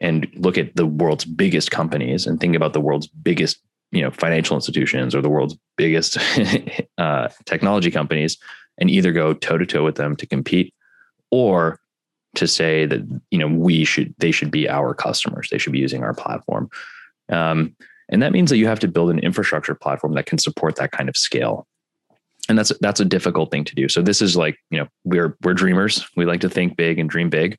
[0.00, 3.58] and look at the world's biggest companies and think about the world's biggest
[3.90, 6.18] you know financial institutions or the world's biggest
[6.98, 8.36] uh, technology companies
[8.78, 10.74] and either go toe to toe with them to compete
[11.30, 11.80] or
[12.34, 15.48] to say that you know we should they should be our customers.
[15.50, 16.70] They should be using our platform.
[17.30, 17.74] Um,
[18.10, 20.92] and that means that you have to build an infrastructure platform that can support that
[20.92, 21.66] kind of scale.
[22.48, 23.88] And that's that's a difficult thing to do.
[23.88, 26.06] So this is like you know we're we're dreamers.
[26.16, 27.56] We like to think big and dream big.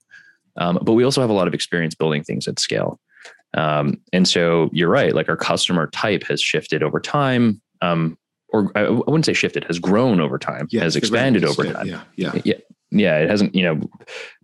[0.58, 3.00] Um, but we also have a lot of experience building things at scale.
[3.56, 7.62] Um, and so you're right like our customer type has shifted over time.
[7.82, 8.18] Um,
[8.50, 11.88] or I wouldn't say shifted has grown over time yeah, has expanded over time.
[11.88, 12.40] yeah yeah.
[12.46, 12.54] Yeah
[12.92, 13.82] yeah, it hasn't, you know,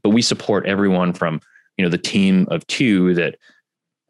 [0.03, 1.41] but we support everyone from,
[1.77, 3.37] you know, the team of two that,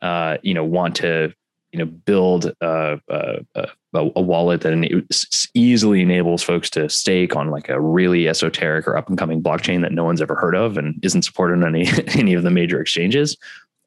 [0.02, 1.34] uh, you know, want to,
[1.72, 3.46] you know, build a, a,
[3.94, 5.06] a wallet that
[5.54, 9.82] easily enables folks to stake on like a really esoteric or up and coming blockchain
[9.82, 11.88] that no one's ever heard of and isn't supported on any,
[12.20, 13.38] any of the major exchanges,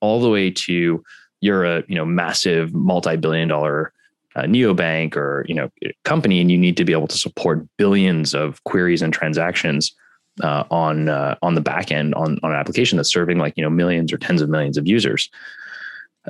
[0.01, 1.03] all the way to
[1.41, 3.93] you're a, you know, massive multi-billion dollar
[4.35, 5.71] uh, neobank or, you know,
[6.05, 9.95] company, and you need to be able to support billions of queries and transactions
[10.43, 13.63] uh, on uh, on the back end on, on an application that's serving like you
[13.63, 15.31] know millions or tens of millions of users,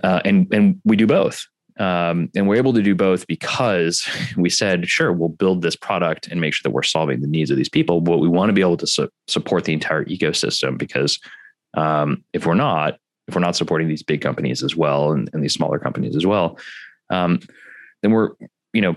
[0.02, 1.46] uh, and and we do both.
[1.76, 6.28] Um, and we're able to do both because we said, sure, we'll build this product
[6.28, 8.00] and make sure that we're solving the needs of these people.
[8.00, 11.18] But we want to be able to su- support the entire ecosystem because
[11.76, 15.42] Um, if we're not, if we're not supporting these big companies as well and, and
[15.42, 16.58] these smaller companies as well,
[17.10, 17.40] um,
[18.02, 18.30] then we're,
[18.72, 18.94] you know,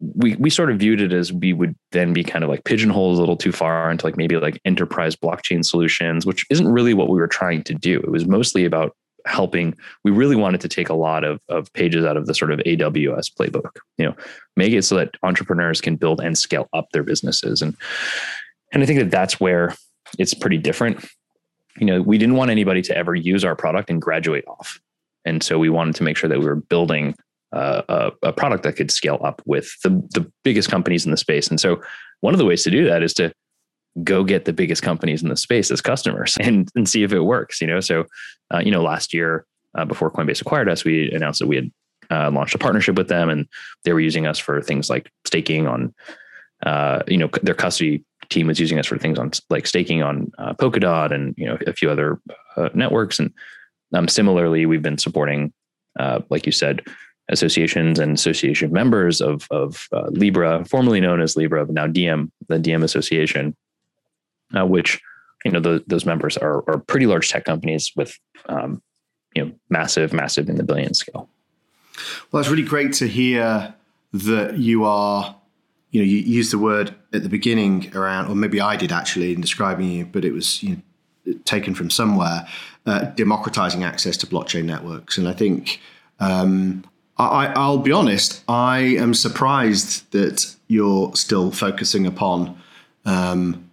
[0.00, 3.16] we we sort of viewed it as we would then be kind of like pigeonholed
[3.16, 7.08] a little too far into like maybe like enterprise blockchain solutions, which isn't really what
[7.08, 7.98] we were trying to do.
[8.00, 9.76] It was mostly about helping.
[10.04, 12.60] We really wanted to take a lot of of pages out of the sort of
[12.60, 13.70] AWS playbook.
[13.98, 14.16] You know,
[14.56, 17.76] make it so that entrepreneurs can build and scale up their businesses, and
[18.72, 19.74] and I think that that's where
[20.18, 21.04] it's pretty different.
[21.78, 24.80] You know, we didn't want anybody to ever use our product and graduate off,
[25.24, 27.14] and so we wanted to make sure that we were building
[27.56, 27.82] uh,
[28.22, 31.48] a, a, product that could scale up with the, the biggest companies in the space.
[31.48, 31.80] And so
[32.20, 33.32] one of the ways to do that is to
[34.04, 37.20] go get the biggest companies in the space as customers and, and see if it
[37.20, 37.80] works, you know?
[37.80, 38.04] So,
[38.52, 41.70] uh, you know, last year uh, before Coinbase acquired us, we announced that we had
[42.10, 43.48] uh, launched a partnership with them and
[43.84, 45.94] they were using us for things like staking on,
[46.66, 50.30] uh, you know, their custody team was using us for things on like staking on
[50.38, 52.20] uh, Polkadot and, you know, a few other
[52.74, 53.18] networks.
[53.18, 53.32] And
[53.94, 55.54] um, similarly, we've been supporting,
[56.28, 56.82] like you said,
[57.28, 62.30] associations and association members of, of uh, Libra, formerly known as Libra, but now Diem,
[62.48, 63.56] the Diem Association,
[64.56, 65.00] uh, which
[65.44, 68.82] you know the, those members are, are pretty large tech companies with um,
[69.34, 71.28] you know massive, massive in the billion scale.
[72.30, 73.74] Well, it's really great to hear
[74.12, 75.36] that you are.
[75.90, 79.32] You know, you used the word at the beginning around, or maybe I did actually
[79.32, 80.82] in describing you, but it was you
[81.24, 82.46] know, taken from somewhere.
[82.84, 85.80] Uh, democratizing access to blockchain networks, and I think
[86.20, 86.84] um,
[87.18, 92.60] I, I'll be honest, I am surprised that you're still focusing upon,
[93.04, 93.70] um,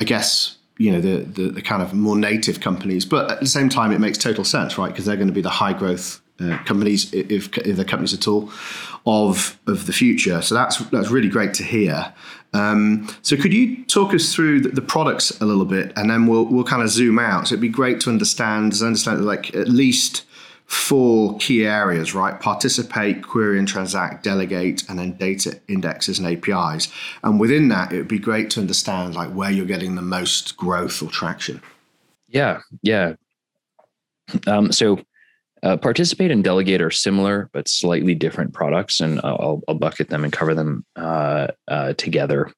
[0.00, 3.06] I guess, you know, the, the, the, kind of more native companies.
[3.06, 4.88] But at the same time, it makes total sense, right?
[4.88, 8.26] Because they're going to be the high growth uh, companies, if, if they're companies at
[8.26, 8.50] all,
[9.06, 10.42] of of the future.
[10.42, 12.12] So that's that's really great to hear.
[12.52, 16.26] Um, so could you talk us through the, the, products a little bit, and then
[16.26, 17.48] we'll we'll kind of zoom out.
[17.48, 20.24] So it'd be great to understand, understand like at least
[20.66, 22.40] four key areas, right?
[22.40, 26.88] Participate, query and transact, delegate, and then data indexes and APIs.
[27.22, 30.56] And within that, it would be great to understand like where you're getting the most
[30.56, 31.60] growth or traction.
[32.28, 33.14] Yeah, yeah.
[34.46, 35.00] Um, so
[35.62, 40.24] uh, participate and delegate are similar but slightly different products, and I'll, I'll bucket them
[40.24, 42.52] and cover them uh, uh, together.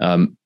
[0.00, 0.36] Um,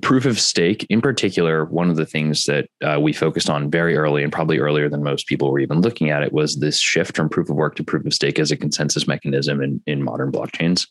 [0.00, 3.96] proof of stake in particular one of the things that uh, we focused on very
[3.96, 7.16] early and probably earlier than most people were even looking at it was this shift
[7.16, 10.30] from proof of work to proof of stake as a consensus mechanism in, in modern
[10.30, 10.86] blockchains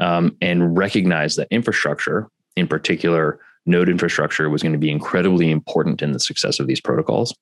[0.00, 6.02] um, and recognize that infrastructure in particular node infrastructure was going to be incredibly important
[6.02, 7.34] in the success of these protocols.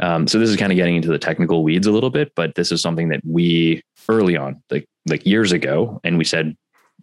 [0.00, 2.56] Um, so this is kind of getting into the technical weeds a little bit but
[2.56, 6.56] this is something that we early on like like years ago and we said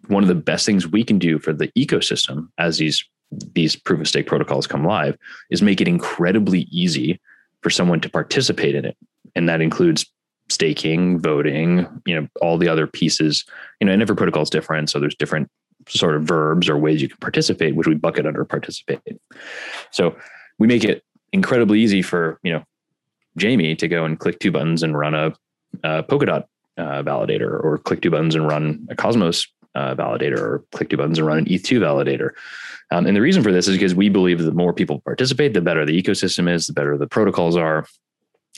[0.08, 3.04] one of the best things we can do for the ecosystem as these
[3.54, 5.16] these proof of stake protocols come live
[5.50, 7.18] is make it incredibly easy
[7.62, 8.96] for someone to participate in it.
[9.34, 10.04] And that includes
[10.48, 13.44] staking voting you know all the other pieces.
[13.80, 15.50] You know and every protocol is different so there's different
[15.88, 19.00] sort of verbs or ways you can participate which we bucket under participate.
[19.90, 20.16] So
[20.58, 22.62] we make it incredibly easy for you know
[23.38, 25.32] jamie to go and click two buttons and run a,
[25.82, 26.44] a polkadot
[26.76, 30.96] uh, validator or click two buttons and run a cosmos uh, validator or click two
[30.96, 32.30] buttons and run an ETH2 validator.
[32.90, 35.54] Um, and the reason for this is because we believe that the more people participate,
[35.54, 37.86] the better the ecosystem is, the better the protocols are.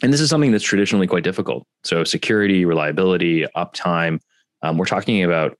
[0.02, 1.66] And this is something that's traditionally quite difficult.
[1.84, 4.20] So, security, reliability, uptime.
[4.62, 5.56] Um, we're talking about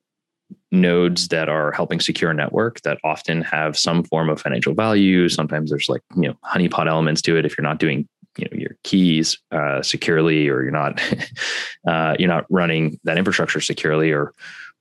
[0.73, 5.29] nodes that are helping secure a network that often have some form of financial value.
[5.29, 8.59] Sometimes there's like you know honeypot elements to it if you're not doing you know
[8.59, 11.01] your keys uh, securely or you're not
[11.87, 14.33] uh, you're not running that infrastructure securely or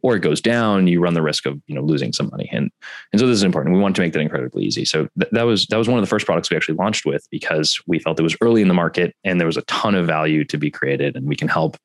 [0.03, 2.49] or it goes down, you run the risk of you know losing some money.
[2.51, 2.69] And
[3.11, 3.73] and so this is important.
[3.73, 4.85] We want to make that incredibly easy.
[4.85, 7.25] So th- that was that was one of the first products we actually launched with
[7.31, 10.05] because we felt it was early in the market and there was a ton of
[10.05, 11.77] value to be created, and we can help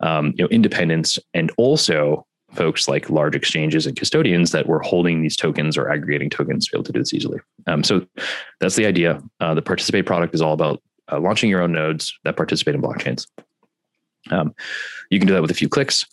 [0.00, 5.22] um, you know independents and also folks like large exchanges and custodians that were holding
[5.22, 7.38] these tokens or aggregating tokens to be able to do this easily.
[7.68, 8.04] Um, so
[8.58, 9.22] that's the idea.
[9.38, 12.82] Uh, the Participate product is all about uh, launching your own nodes that participate in
[12.82, 13.28] blockchains.
[14.32, 14.52] Um,
[15.10, 16.04] you can do that with a few clicks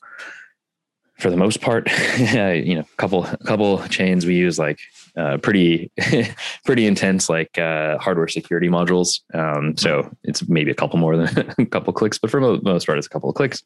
[1.19, 4.80] for the most part, you know, couple couple chains we use like
[5.15, 5.91] uh, pretty
[6.65, 9.21] pretty intense like uh, hardware security modules.
[9.34, 12.86] Um, so it's maybe a couple more than a couple clicks, but for the most
[12.86, 13.63] part, it's a couple of clicks.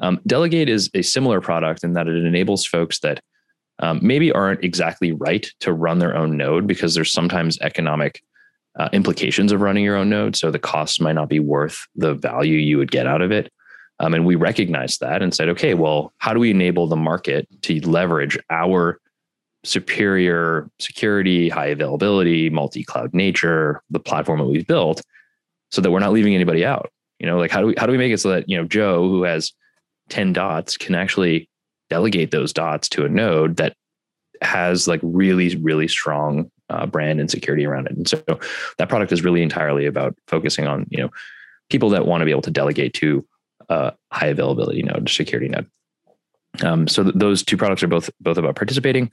[0.00, 3.20] Um, Delegate is a similar product in that it enables folks that
[3.80, 8.22] um, maybe aren't exactly right to run their own node because there's sometimes economic
[8.78, 10.36] uh, implications of running your own node.
[10.36, 13.52] So the cost might not be worth the value you would get out of it.
[14.00, 17.48] Um, and we recognized that and said, okay, well, how do we enable the market
[17.62, 19.00] to leverage our
[19.64, 25.02] superior security, high availability, multi-cloud nature, the platform that we've built,
[25.70, 26.90] so that we're not leaving anybody out.
[27.18, 28.64] You know, like how do we how do we make it so that you know
[28.64, 29.52] Joe, who has
[30.08, 31.48] ten dots, can actually
[31.90, 33.74] delegate those dots to a node that
[34.40, 37.96] has like really really strong uh, brand and security around it.
[37.96, 38.22] And so
[38.78, 41.10] that product is really entirely about focusing on you know
[41.70, 43.26] people that want to be able to delegate to
[43.68, 45.66] a high availability node, security node.
[46.62, 49.12] Um, so th- those two products are both both about participating.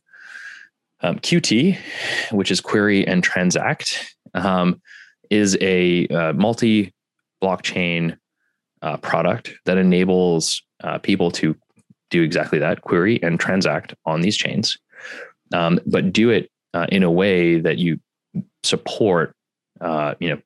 [1.02, 1.78] Um, Qt,
[2.32, 4.82] which is query and transact, um,
[5.30, 6.94] is a uh, multi
[7.44, 8.18] blockchain
[8.82, 11.56] uh, product that enables uh, people to
[12.10, 14.78] do exactly that query and transact on these chains,
[15.54, 18.00] um, but do it uh, in a way that you
[18.64, 19.36] support,
[19.82, 20.42] uh, you know,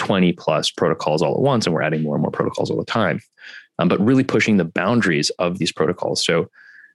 [0.00, 1.66] 20 plus protocols all at once.
[1.66, 3.20] And we're adding more and more protocols all the time,
[3.78, 6.24] um, but really pushing the boundaries of these protocols.
[6.24, 6.48] So,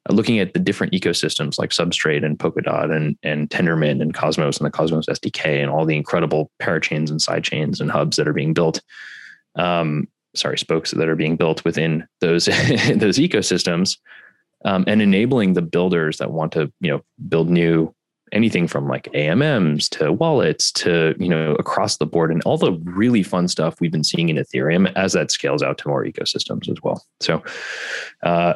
[0.09, 4.57] uh, looking at the different ecosystems like Substrate and Polkadot and, and Tendermint and Cosmos
[4.57, 8.33] and the Cosmos SDK and all the incredible parachains and sidechains and hubs that are
[8.33, 8.81] being built.
[9.55, 12.45] Um, sorry, spokes that are being built within those
[12.95, 13.97] those ecosystems,
[14.65, 17.93] um, and enabling the builders that want to you know build new
[18.35, 22.73] anything from like AMMs to wallets to you know across the board and all the
[22.83, 26.69] really fun stuff we've been seeing in Ethereum as that scales out to more ecosystems
[26.69, 27.03] as well.
[27.19, 27.43] So.
[28.23, 28.55] Uh,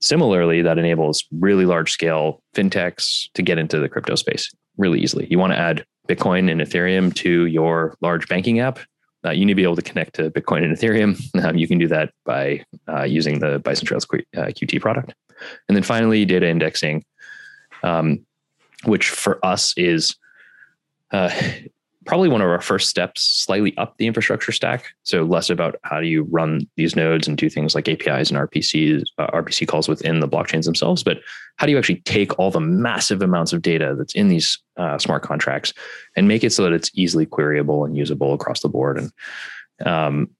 [0.00, 5.28] similarly, that enables really large scale fintechs to get into the crypto space really easily.
[5.30, 8.80] You want to add Bitcoin and Ethereum to your large banking app
[9.24, 11.20] uh, you need to be able to connect to Bitcoin and Ethereum.
[11.42, 15.14] Um, you can do that by uh, using the Bison Trails Q- uh, Qt product.
[15.68, 17.04] And then finally, data indexing,
[17.82, 18.24] um,
[18.84, 20.16] which for us is
[21.12, 21.30] uh,
[22.04, 24.86] probably one of our first steps slightly up the infrastructure stack.
[25.04, 28.38] So less about how do you run these nodes and do things like APIs and
[28.38, 31.20] RPCs, uh, RPC calls within the blockchains themselves, but
[31.56, 34.98] how do you actually take all the massive amounts of data that's in these uh,
[34.98, 35.72] smart contracts
[36.16, 39.12] and make it so that it's easily queryable and usable across the board and
[39.86, 40.30] um,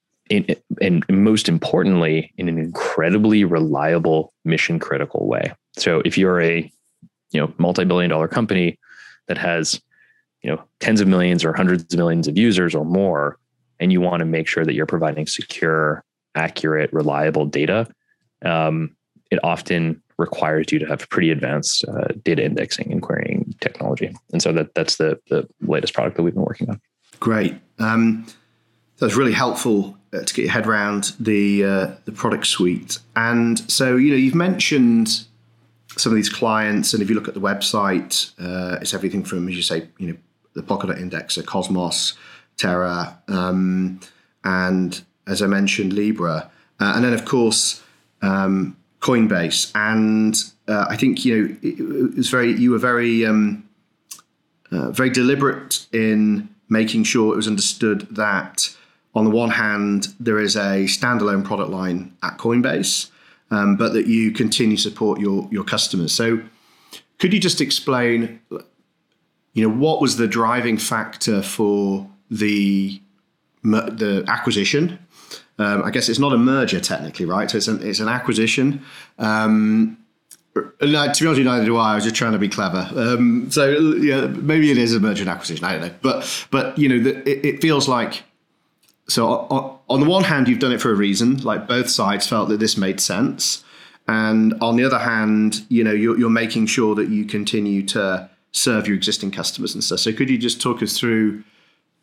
[0.81, 5.53] and most importantly, in an incredibly reliable, mission critical way.
[5.77, 6.73] So if you're a
[7.33, 8.79] you know multi-billion dollar company
[9.29, 9.81] that has
[10.43, 13.39] you know tens of millions or hundreds of millions of users or more
[13.81, 17.87] and you want to make sure that you're providing secure accurate reliable data
[18.45, 18.95] um,
[19.31, 24.15] it often requires you to have pretty advanced uh, data indexing and querying technology.
[24.33, 26.81] And so that that's the the latest product that we've been working on.
[27.19, 27.55] Great.
[27.79, 28.27] Um,
[28.99, 32.99] that's really helpful uh, to get your head around the uh, the product suite.
[33.17, 35.25] And so you know you've mentioned
[35.97, 39.49] some of these clients and if you look at the website uh, it's everything from
[39.49, 40.17] as you say you know
[40.55, 42.15] the Polkadot indexer, Cosmos,
[42.57, 44.01] Terra, um,
[44.45, 46.51] and as I mentioned, Libra,
[46.81, 47.83] uh, and then of course
[48.23, 49.73] um, Coinbase.
[49.75, 50.37] And
[50.69, 53.69] uh, I think you know it, it, was very you were very um,
[54.71, 58.75] uh, very deliberate in making sure it was understood that
[59.15, 63.11] on the one hand there is a standalone product line at Coinbase,
[63.53, 66.13] um, but that you continue to support your your customers.
[66.13, 66.43] So
[67.19, 68.41] could you just explain
[69.55, 73.01] you know, what was the driving factor for the
[73.63, 74.99] the acquisition?
[75.59, 77.51] Um, I guess it's not a merger technically, right?
[77.51, 78.83] So it's an, it's an acquisition.
[79.19, 79.99] Um,
[80.55, 81.93] to be honest, neither do I.
[81.93, 82.89] I was just trying to be clever.
[82.97, 85.65] Um, so yeah, maybe it is a merger and acquisition.
[85.65, 88.25] I don't know, but but you know, the, it, it, feels like.
[89.13, 91.37] So on, the one hand, you've done it for a reason.
[91.43, 93.63] Like both sides felt that this made sense,
[94.09, 98.29] and on the other hand, you know, you're, you're making sure that you continue to
[98.53, 100.01] serve your existing customers and stuff.
[100.01, 101.45] So could you just talk us through,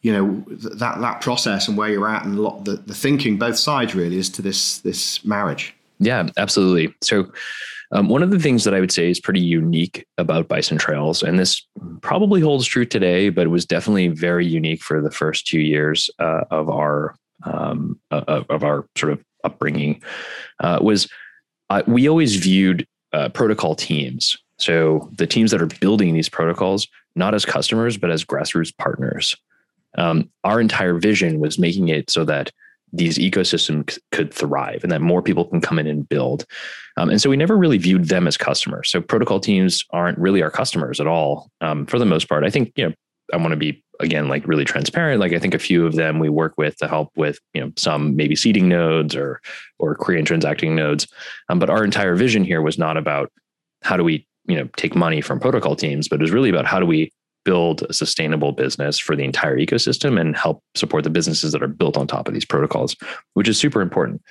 [0.01, 3.37] you know, that that process and where you're at and a lot the, the thinking
[3.37, 5.75] both sides really is to this this marriage?
[5.99, 6.93] Yeah, absolutely.
[7.01, 7.31] So
[7.91, 11.23] um, one of the things that I would say is pretty unique about Bison Trails,
[11.23, 11.65] and this
[12.01, 16.09] probably holds true today, but it was definitely very unique for the first two years
[16.19, 20.03] uh, of our um, of, of, our sort of upbringing,
[20.59, 21.07] uh, was
[21.69, 26.87] uh, we always viewed uh, protocol teams so the teams that are building these protocols,
[27.15, 29.35] not as customers, but as grassroots partners.
[29.97, 32.51] Um, our entire vision was making it so that
[32.93, 36.45] these ecosystems could thrive and that more people can come in and build.
[36.97, 38.89] Um, and so we never really viewed them as customers.
[38.89, 42.43] So protocol teams aren't really our customers at all um, for the most part.
[42.43, 42.93] I think, you know,
[43.33, 45.19] I want to be again like really transparent.
[45.19, 47.71] Like I think a few of them we work with to help with you know
[47.77, 49.41] some maybe seeding nodes or
[49.77, 51.07] or and transacting nodes.
[51.49, 53.31] Um, but our entire vision here was not about
[53.83, 56.65] how do we you know take money from protocol teams, but it was really about
[56.65, 57.11] how do we
[57.49, 61.67] build a sustainable business for the entire ecosystem and help support the businesses that are
[61.81, 62.95] built on top of these protocols,
[63.33, 64.21] which is super important.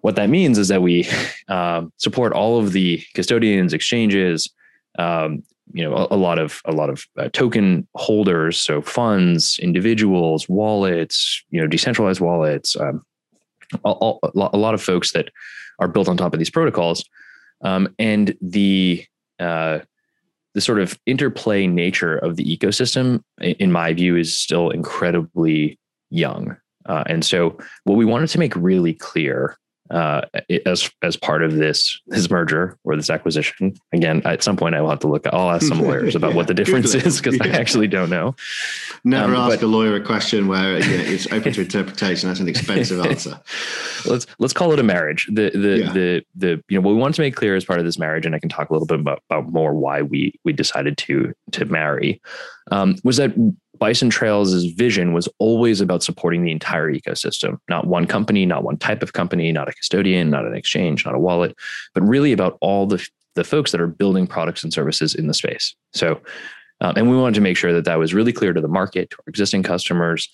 [0.00, 1.08] What that means is that we
[1.48, 4.52] um, support all of the custodians, exchanges,
[4.98, 9.60] um, you know, a, a, lot of a lot of uh, token holders, so funds,
[9.62, 13.04] individuals, wallets, you know, decentralized wallets, um,
[13.84, 15.30] a, a, lot of folks that
[15.78, 17.04] are built on top of these protocols,
[17.62, 19.04] um, and the
[19.38, 19.78] uh,
[20.54, 25.78] the sort of interplay nature of the ecosystem, in my view, is still incredibly
[26.10, 26.56] young.
[26.86, 29.56] Uh, and so, what we wanted to make really clear
[29.90, 30.22] uh,
[30.66, 33.74] as as part of this this merger or this acquisition.
[33.92, 35.26] Again, at some point, I will have to look.
[35.26, 37.46] I'll ask some lawyers about yeah, what the difference is because yeah.
[37.46, 38.36] I actually don't know.
[39.04, 42.28] Never um, ask but, a lawyer a question where it's open to interpretation.
[42.28, 43.40] That's an expensive answer.
[44.06, 45.26] let's let's call it a marriage.
[45.26, 45.92] The the yeah.
[45.92, 48.26] the the you know what we want to make clear as part of this marriage,
[48.26, 51.34] and I can talk a little bit about, about more why we we decided to
[51.52, 52.20] to marry,
[52.70, 53.32] um, was that
[53.80, 58.76] Bison Trails' vision was always about supporting the entire ecosystem, not one company, not one
[58.76, 61.56] type of company, not a custodian, not an exchange, not a wallet,
[61.94, 63.04] but really about all the,
[63.36, 65.74] the folks that are building products and services in the space.
[65.94, 66.20] So,
[66.82, 69.10] um, and we wanted to make sure that that was really clear to the market,
[69.10, 70.28] to our existing customers,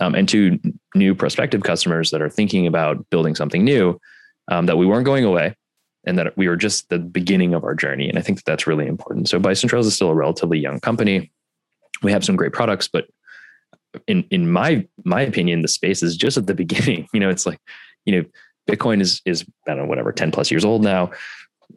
[0.00, 0.60] um, and to
[0.94, 4.00] new prospective customers that are thinking about building something new,
[4.46, 5.56] um, that we weren't going away
[6.04, 8.08] and that we were just the beginning of our journey.
[8.08, 9.28] And I think that that's really important.
[9.28, 11.32] So Bison Trails is still a relatively young company
[12.02, 13.06] we have some great products, but
[14.06, 17.08] in in my my opinion, the space is just at the beginning.
[17.12, 17.60] You know, it's like,
[18.04, 18.28] you know,
[18.68, 21.10] Bitcoin is is I don't know whatever ten plus years old now.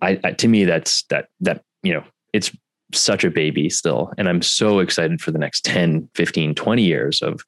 [0.02, 2.04] I, I to me that's that that you know
[2.34, 2.52] it's
[2.94, 7.22] such a baby still and i'm so excited for the next 10 15 20 years
[7.22, 7.42] of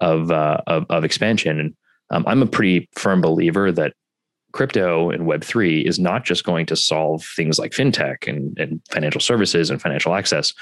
[0.00, 1.76] of uh, of, of expansion and
[2.10, 3.92] um, i'm a pretty firm believer that
[4.52, 9.20] crypto and web3 is not just going to solve things like fintech and, and financial
[9.20, 10.52] services and financial access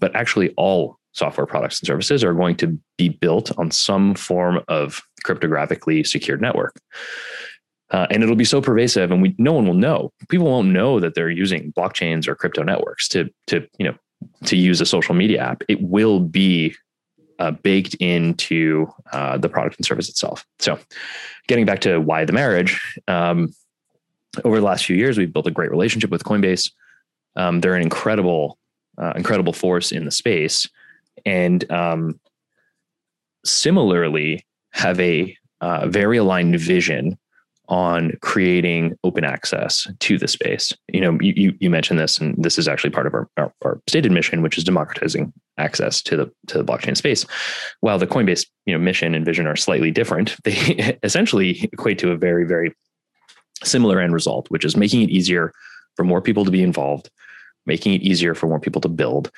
[0.00, 4.60] but actually all software products and services are going to be built on some form
[4.68, 6.76] of cryptographically secured network.
[7.90, 10.12] Uh, and it'll be so pervasive, and we no one will know.
[10.28, 13.94] People won't know that they're using blockchains or crypto networks to to you know
[14.46, 15.62] to use a social media app.
[15.68, 16.74] It will be
[17.38, 20.44] uh, baked into uh, the product and service itself.
[20.58, 20.78] So,
[21.46, 22.80] getting back to why the marriage.
[23.06, 23.52] Um,
[24.44, 26.72] over the last few years, we've built a great relationship with Coinbase.
[27.36, 28.58] Um, they're an incredible,
[28.98, 30.68] uh, incredible force in the space
[31.24, 32.20] and um,
[33.44, 37.18] similarly have a uh, very aligned vision
[37.68, 40.72] on creating open access to the space.
[40.88, 43.80] You know, you, you mentioned this, and this is actually part of our, our, our,
[43.86, 47.24] stated mission, which is democratizing access to the to the blockchain space.
[47.80, 52.10] While the Coinbase you know mission and vision are slightly different, they essentially equate to
[52.10, 52.74] a very very
[53.62, 55.52] similar end result, which is making it easier
[55.96, 57.08] for more people to be involved,
[57.64, 59.30] making it easier for more people to build,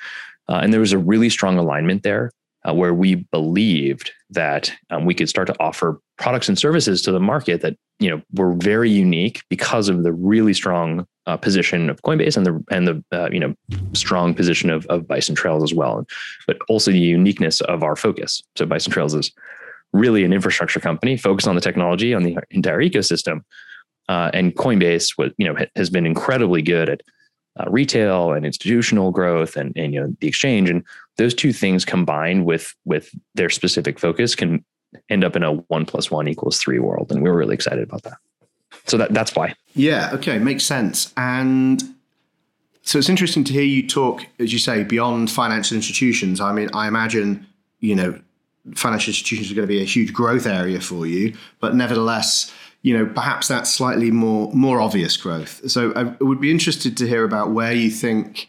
[0.49, 2.31] uh, and there was a really strong alignment there
[2.67, 7.11] uh, where we believed that um, we could start to offer products and services to
[7.11, 11.89] the market that you know were very unique because of the really strong uh, position
[11.89, 13.53] of Coinbase and the and the uh, you know
[13.93, 16.05] strong position of, of Bison Trails as well,
[16.45, 18.41] but also the uniqueness of our focus.
[18.55, 19.31] So Bison Trails is
[19.93, 23.41] really an infrastructure company focused on the technology on the entire ecosystem,
[24.09, 27.01] uh, and Coinbase was you know has been incredibly good at
[27.59, 30.83] uh, retail and institutional growth and, and you know the exchange and
[31.17, 34.63] those two things combined with with their specific focus can
[35.09, 37.83] end up in a one plus one equals three world and we were really excited
[37.83, 38.17] about that.
[38.85, 39.55] So that that's why.
[39.73, 41.13] Yeah okay makes sense.
[41.17, 41.81] And
[42.83, 46.39] so it's interesting to hear you talk as you say beyond financial institutions.
[46.39, 47.45] I mean i imagine
[47.79, 48.19] you know
[48.75, 52.51] financial institutions are going to be a huge growth area for you but nevertheless
[52.87, 55.69] you know, perhaps that's slightly more more obvious growth.
[55.69, 58.47] So I would be interested to hear about where you think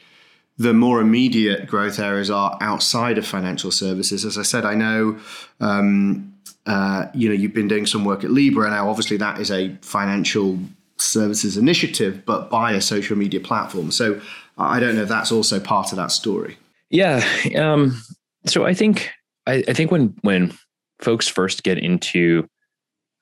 [0.57, 4.25] the more immediate growth areas are outside of financial services.
[4.25, 5.19] As I said, I know.
[5.59, 6.35] Um,
[6.67, 8.89] uh, you know, you've been doing some work at Libra now.
[8.89, 10.61] Obviously, that is a financial
[10.99, 13.91] services initiative, but by a social media platform.
[13.91, 14.21] So
[14.57, 16.59] I don't know if that's also part of that story.
[16.91, 17.25] Yeah.
[17.57, 18.01] Um,
[18.47, 19.11] so I think
[19.49, 20.57] I, I, think when when
[21.01, 22.47] folks first get into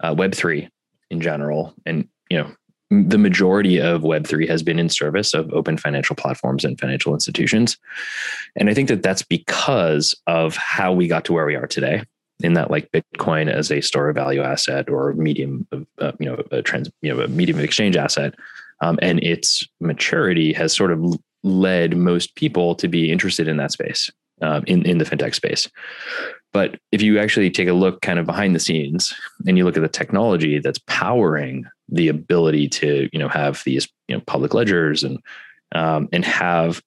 [0.05, 0.69] uh, Web three,
[1.11, 1.75] in general.
[1.85, 2.51] And, you know,
[2.91, 7.77] the majority of Web3 has been in service of open financial platforms and financial institutions.
[8.55, 12.05] And I think that that's because of how we got to where we are today
[12.41, 16.27] in that like Bitcoin as a store of value asset or medium of, uh, you
[16.27, 18.35] know, a trans, you know, a medium of exchange asset.
[18.83, 23.73] Um, and its maturity has sort of led most people to be interested in that
[23.73, 24.11] space,
[24.43, 25.69] um, in, in the fintech space.
[26.53, 29.13] But if you actually take a look kind of behind the scenes
[29.47, 33.89] and you look at the technology that's powering the ability to, you know, have these,
[34.09, 35.19] you know, public ledgers and
[35.73, 36.83] um, and have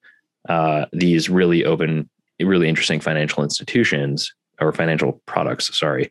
[0.48, 2.08] uh, these really open,
[2.40, 6.10] really interesting financial institutions or financial products, sorry,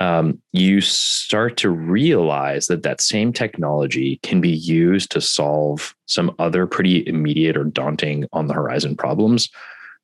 [0.00, 6.34] um, you start to realize that that same technology can be used to solve some
[6.38, 9.50] other pretty immediate or daunting on the horizon problems.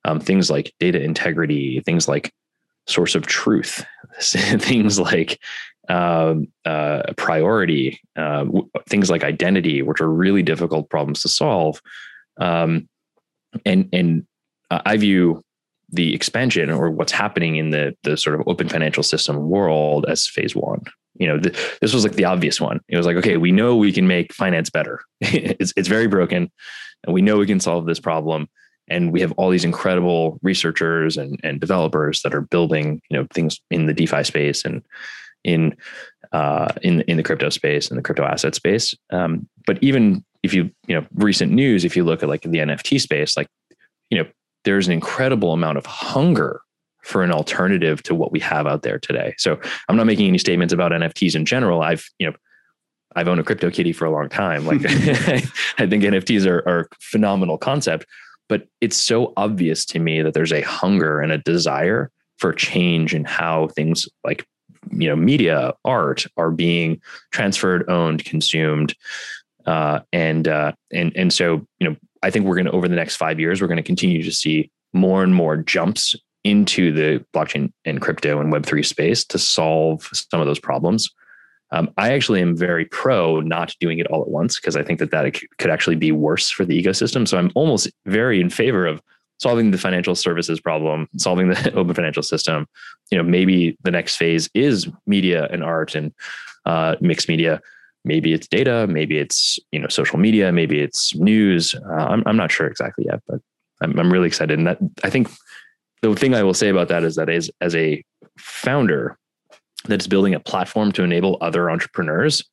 [0.05, 2.31] Um, things like data integrity, things like
[2.87, 3.83] source of truth,
[4.21, 5.39] things like
[5.89, 11.81] um, uh, priority, uh, w- things like identity, which are really difficult problems to solve.
[12.37, 12.87] Um,
[13.65, 14.25] and and
[14.69, 15.43] I view
[15.89, 20.27] the expansion or what's happening in the the sort of open financial system world as
[20.27, 20.83] phase one.
[21.17, 22.81] You know, th- this was like the obvious one.
[22.89, 25.01] It was like, okay, we know we can make finance better.
[25.21, 26.51] it's it's very broken,
[27.03, 28.47] and we know we can solve this problem.
[28.87, 33.27] And we have all these incredible researchers and, and developers that are building, you know,
[33.33, 34.83] things in the DeFi space and
[35.43, 35.75] in
[36.31, 38.93] uh, in in the crypto space and the crypto asset space.
[39.11, 42.59] Um, but even if you you know recent news, if you look at like the
[42.59, 43.47] NFT space, like
[44.09, 44.29] you know
[44.65, 46.61] there's an incredible amount of hunger
[47.05, 49.35] for an alternative to what we have out there today.
[49.37, 51.83] So I'm not making any statements about NFTs in general.
[51.83, 52.35] I've, you know,
[53.15, 54.65] I've owned a crypto kitty for a long time.
[54.65, 58.07] Like I think NFTs are, are a phenomenal concept,
[58.47, 63.13] but it's so obvious to me that there's a hunger and a desire for change
[63.13, 64.45] in how things like,
[64.91, 68.93] you know, media, art are being transferred, owned, consumed.
[69.65, 72.95] Uh, and, uh, and, and so, you know, I think we're going to, over the
[72.95, 77.25] next five years, we're going to continue to see more and more jumps into the
[77.33, 81.09] blockchain and crypto and Web3 space to solve some of those problems.
[81.71, 84.99] Um, I actually am very pro not doing it all at once because I think
[84.99, 87.27] that that could actually be worse for the ecosystem.
[87.27, 89.01] So I'm almost very in favor of
[89.39, 92.67] solving the financial services problem, solving the open financial system.
[93.11, 96.13] You know, maybe the next phase is media and art and
[96.65, 97.61] uh, mixed media
[98.05, 102.37] maybe it's data maybe it's you know social media maybe it's news uh, I'm, I'm
[102.37, 103.41] not sure exactly yet but
[103.81, 105.29] I'm, I'm really excited and that i think
[106.01, 108.03] the thing i will say about that is that as as a
[108.37, 109.17] founder
[109.87, 112.43] that's building a platform to enable other entrepreneurs.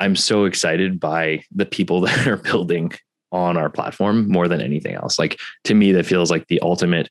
[0.00, 2.92] I'm so excited by the people that are building
[3.32, 5.18] on our platform more than anything else.
[5.18, 7.10] Like to me that feels like the ultimate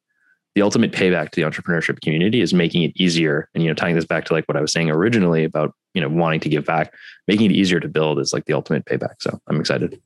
[0.55, 3.49] the ultimate payback to the entrepreneurship community is making it easier.
[3.53, 6.01] And you know tying this back to like what i was saying originally about you
[6.01, 6.93] know wanting to give back
[7.27, 9.15] making it easier to build is like the ultimate payback.
[9.19, 10.01] So i'm excited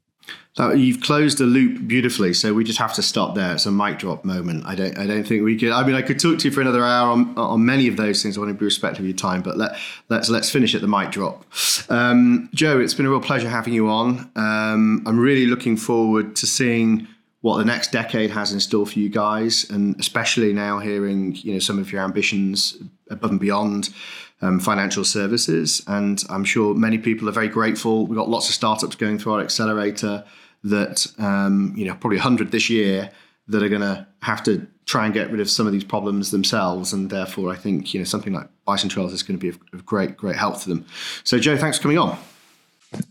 [0.60, 2.34] so you've closed the loop beautifully.
[2.34, 3.54] So we just have to stop there.
[3.54, 4.66] It's a mic drop moment.
[4.66, 4.98] I don't.
[4.98, 5.72] I don't think we could.
[5.72, 8.22] I mean, I could talk to you for another hour on, on many of those
[8.22, 8.38] things.
[8.38, 9.78] I want to be respectful of your time, but let
[10.10, 11.46] let's let's finish at the mic drop.
[11.90, 14.30] Um, Joe, it's been a real pleasure having you on.
[14.36, 17.08] Um, I'm really looking forward to seeing
[17.42, 21.54] what the next decade has in store for you guys, and especially now hearing you
[21.54, 22.78] know some of your ambitions
[23.10, 23.94] above and beyond
[24.42, 25.82] um, financial services.
[25.88, 28.06] And I'm sure many people are very grateful.
[28.08, 30.24] We've got lots of startups going through our accelerator
[30.64, 33.12] that, um, you know, probably 100 this year
[33.48, 36.32] that are going to have to try and get rid of some of these problems
[36.32, 36.94] themselves.
[36.94, 39.60] And therefore, I think, you know, something like Bison Trails is going to be of,
[39.74, 40.86] of great, great help to them.
[41.24, 42.18] So, Joe, thanks for coming on.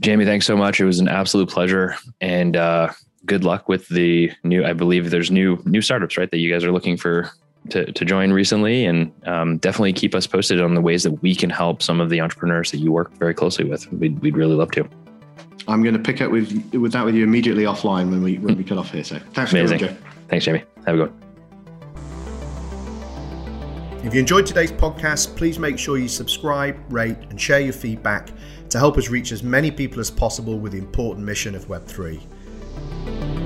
[0.00, 0.80] Jamie, thanks so much.
[0.80, 1.96] It was an absolute pleasure.
[2.20, 2.92] And, uh,
[3.26, 6.64] good luck with the new i believe there's new new startups right that you guys
[6.64, 7.30] are looking for
[7.70, 11.34] to, to join recently and um, definitely keep us posted on the ways that we
[11.34, 13.90] can help some of the entrepreneurs that you work very closely with.
[13.92, 14.88] We'd, we'd really love to.
[15.68, 18.56] I'm going to pick up with with that with you immediately offline when we when
[18.56, 19.04] we cut off here.
[19.04, 19.78] So thanks Amazing.
[19.80, 20.10] for coming, Joe.
[20.28, 20.64] Thanks, Jamie.
[20.86, 21.28] Have a good one.
[24.04, 28.30] If you enjoyed today's podcast, please make sure you subscribe, rate, and share your feedback
[28.70, 33.37] to help us reach as many people as possible with the important mission of Web3.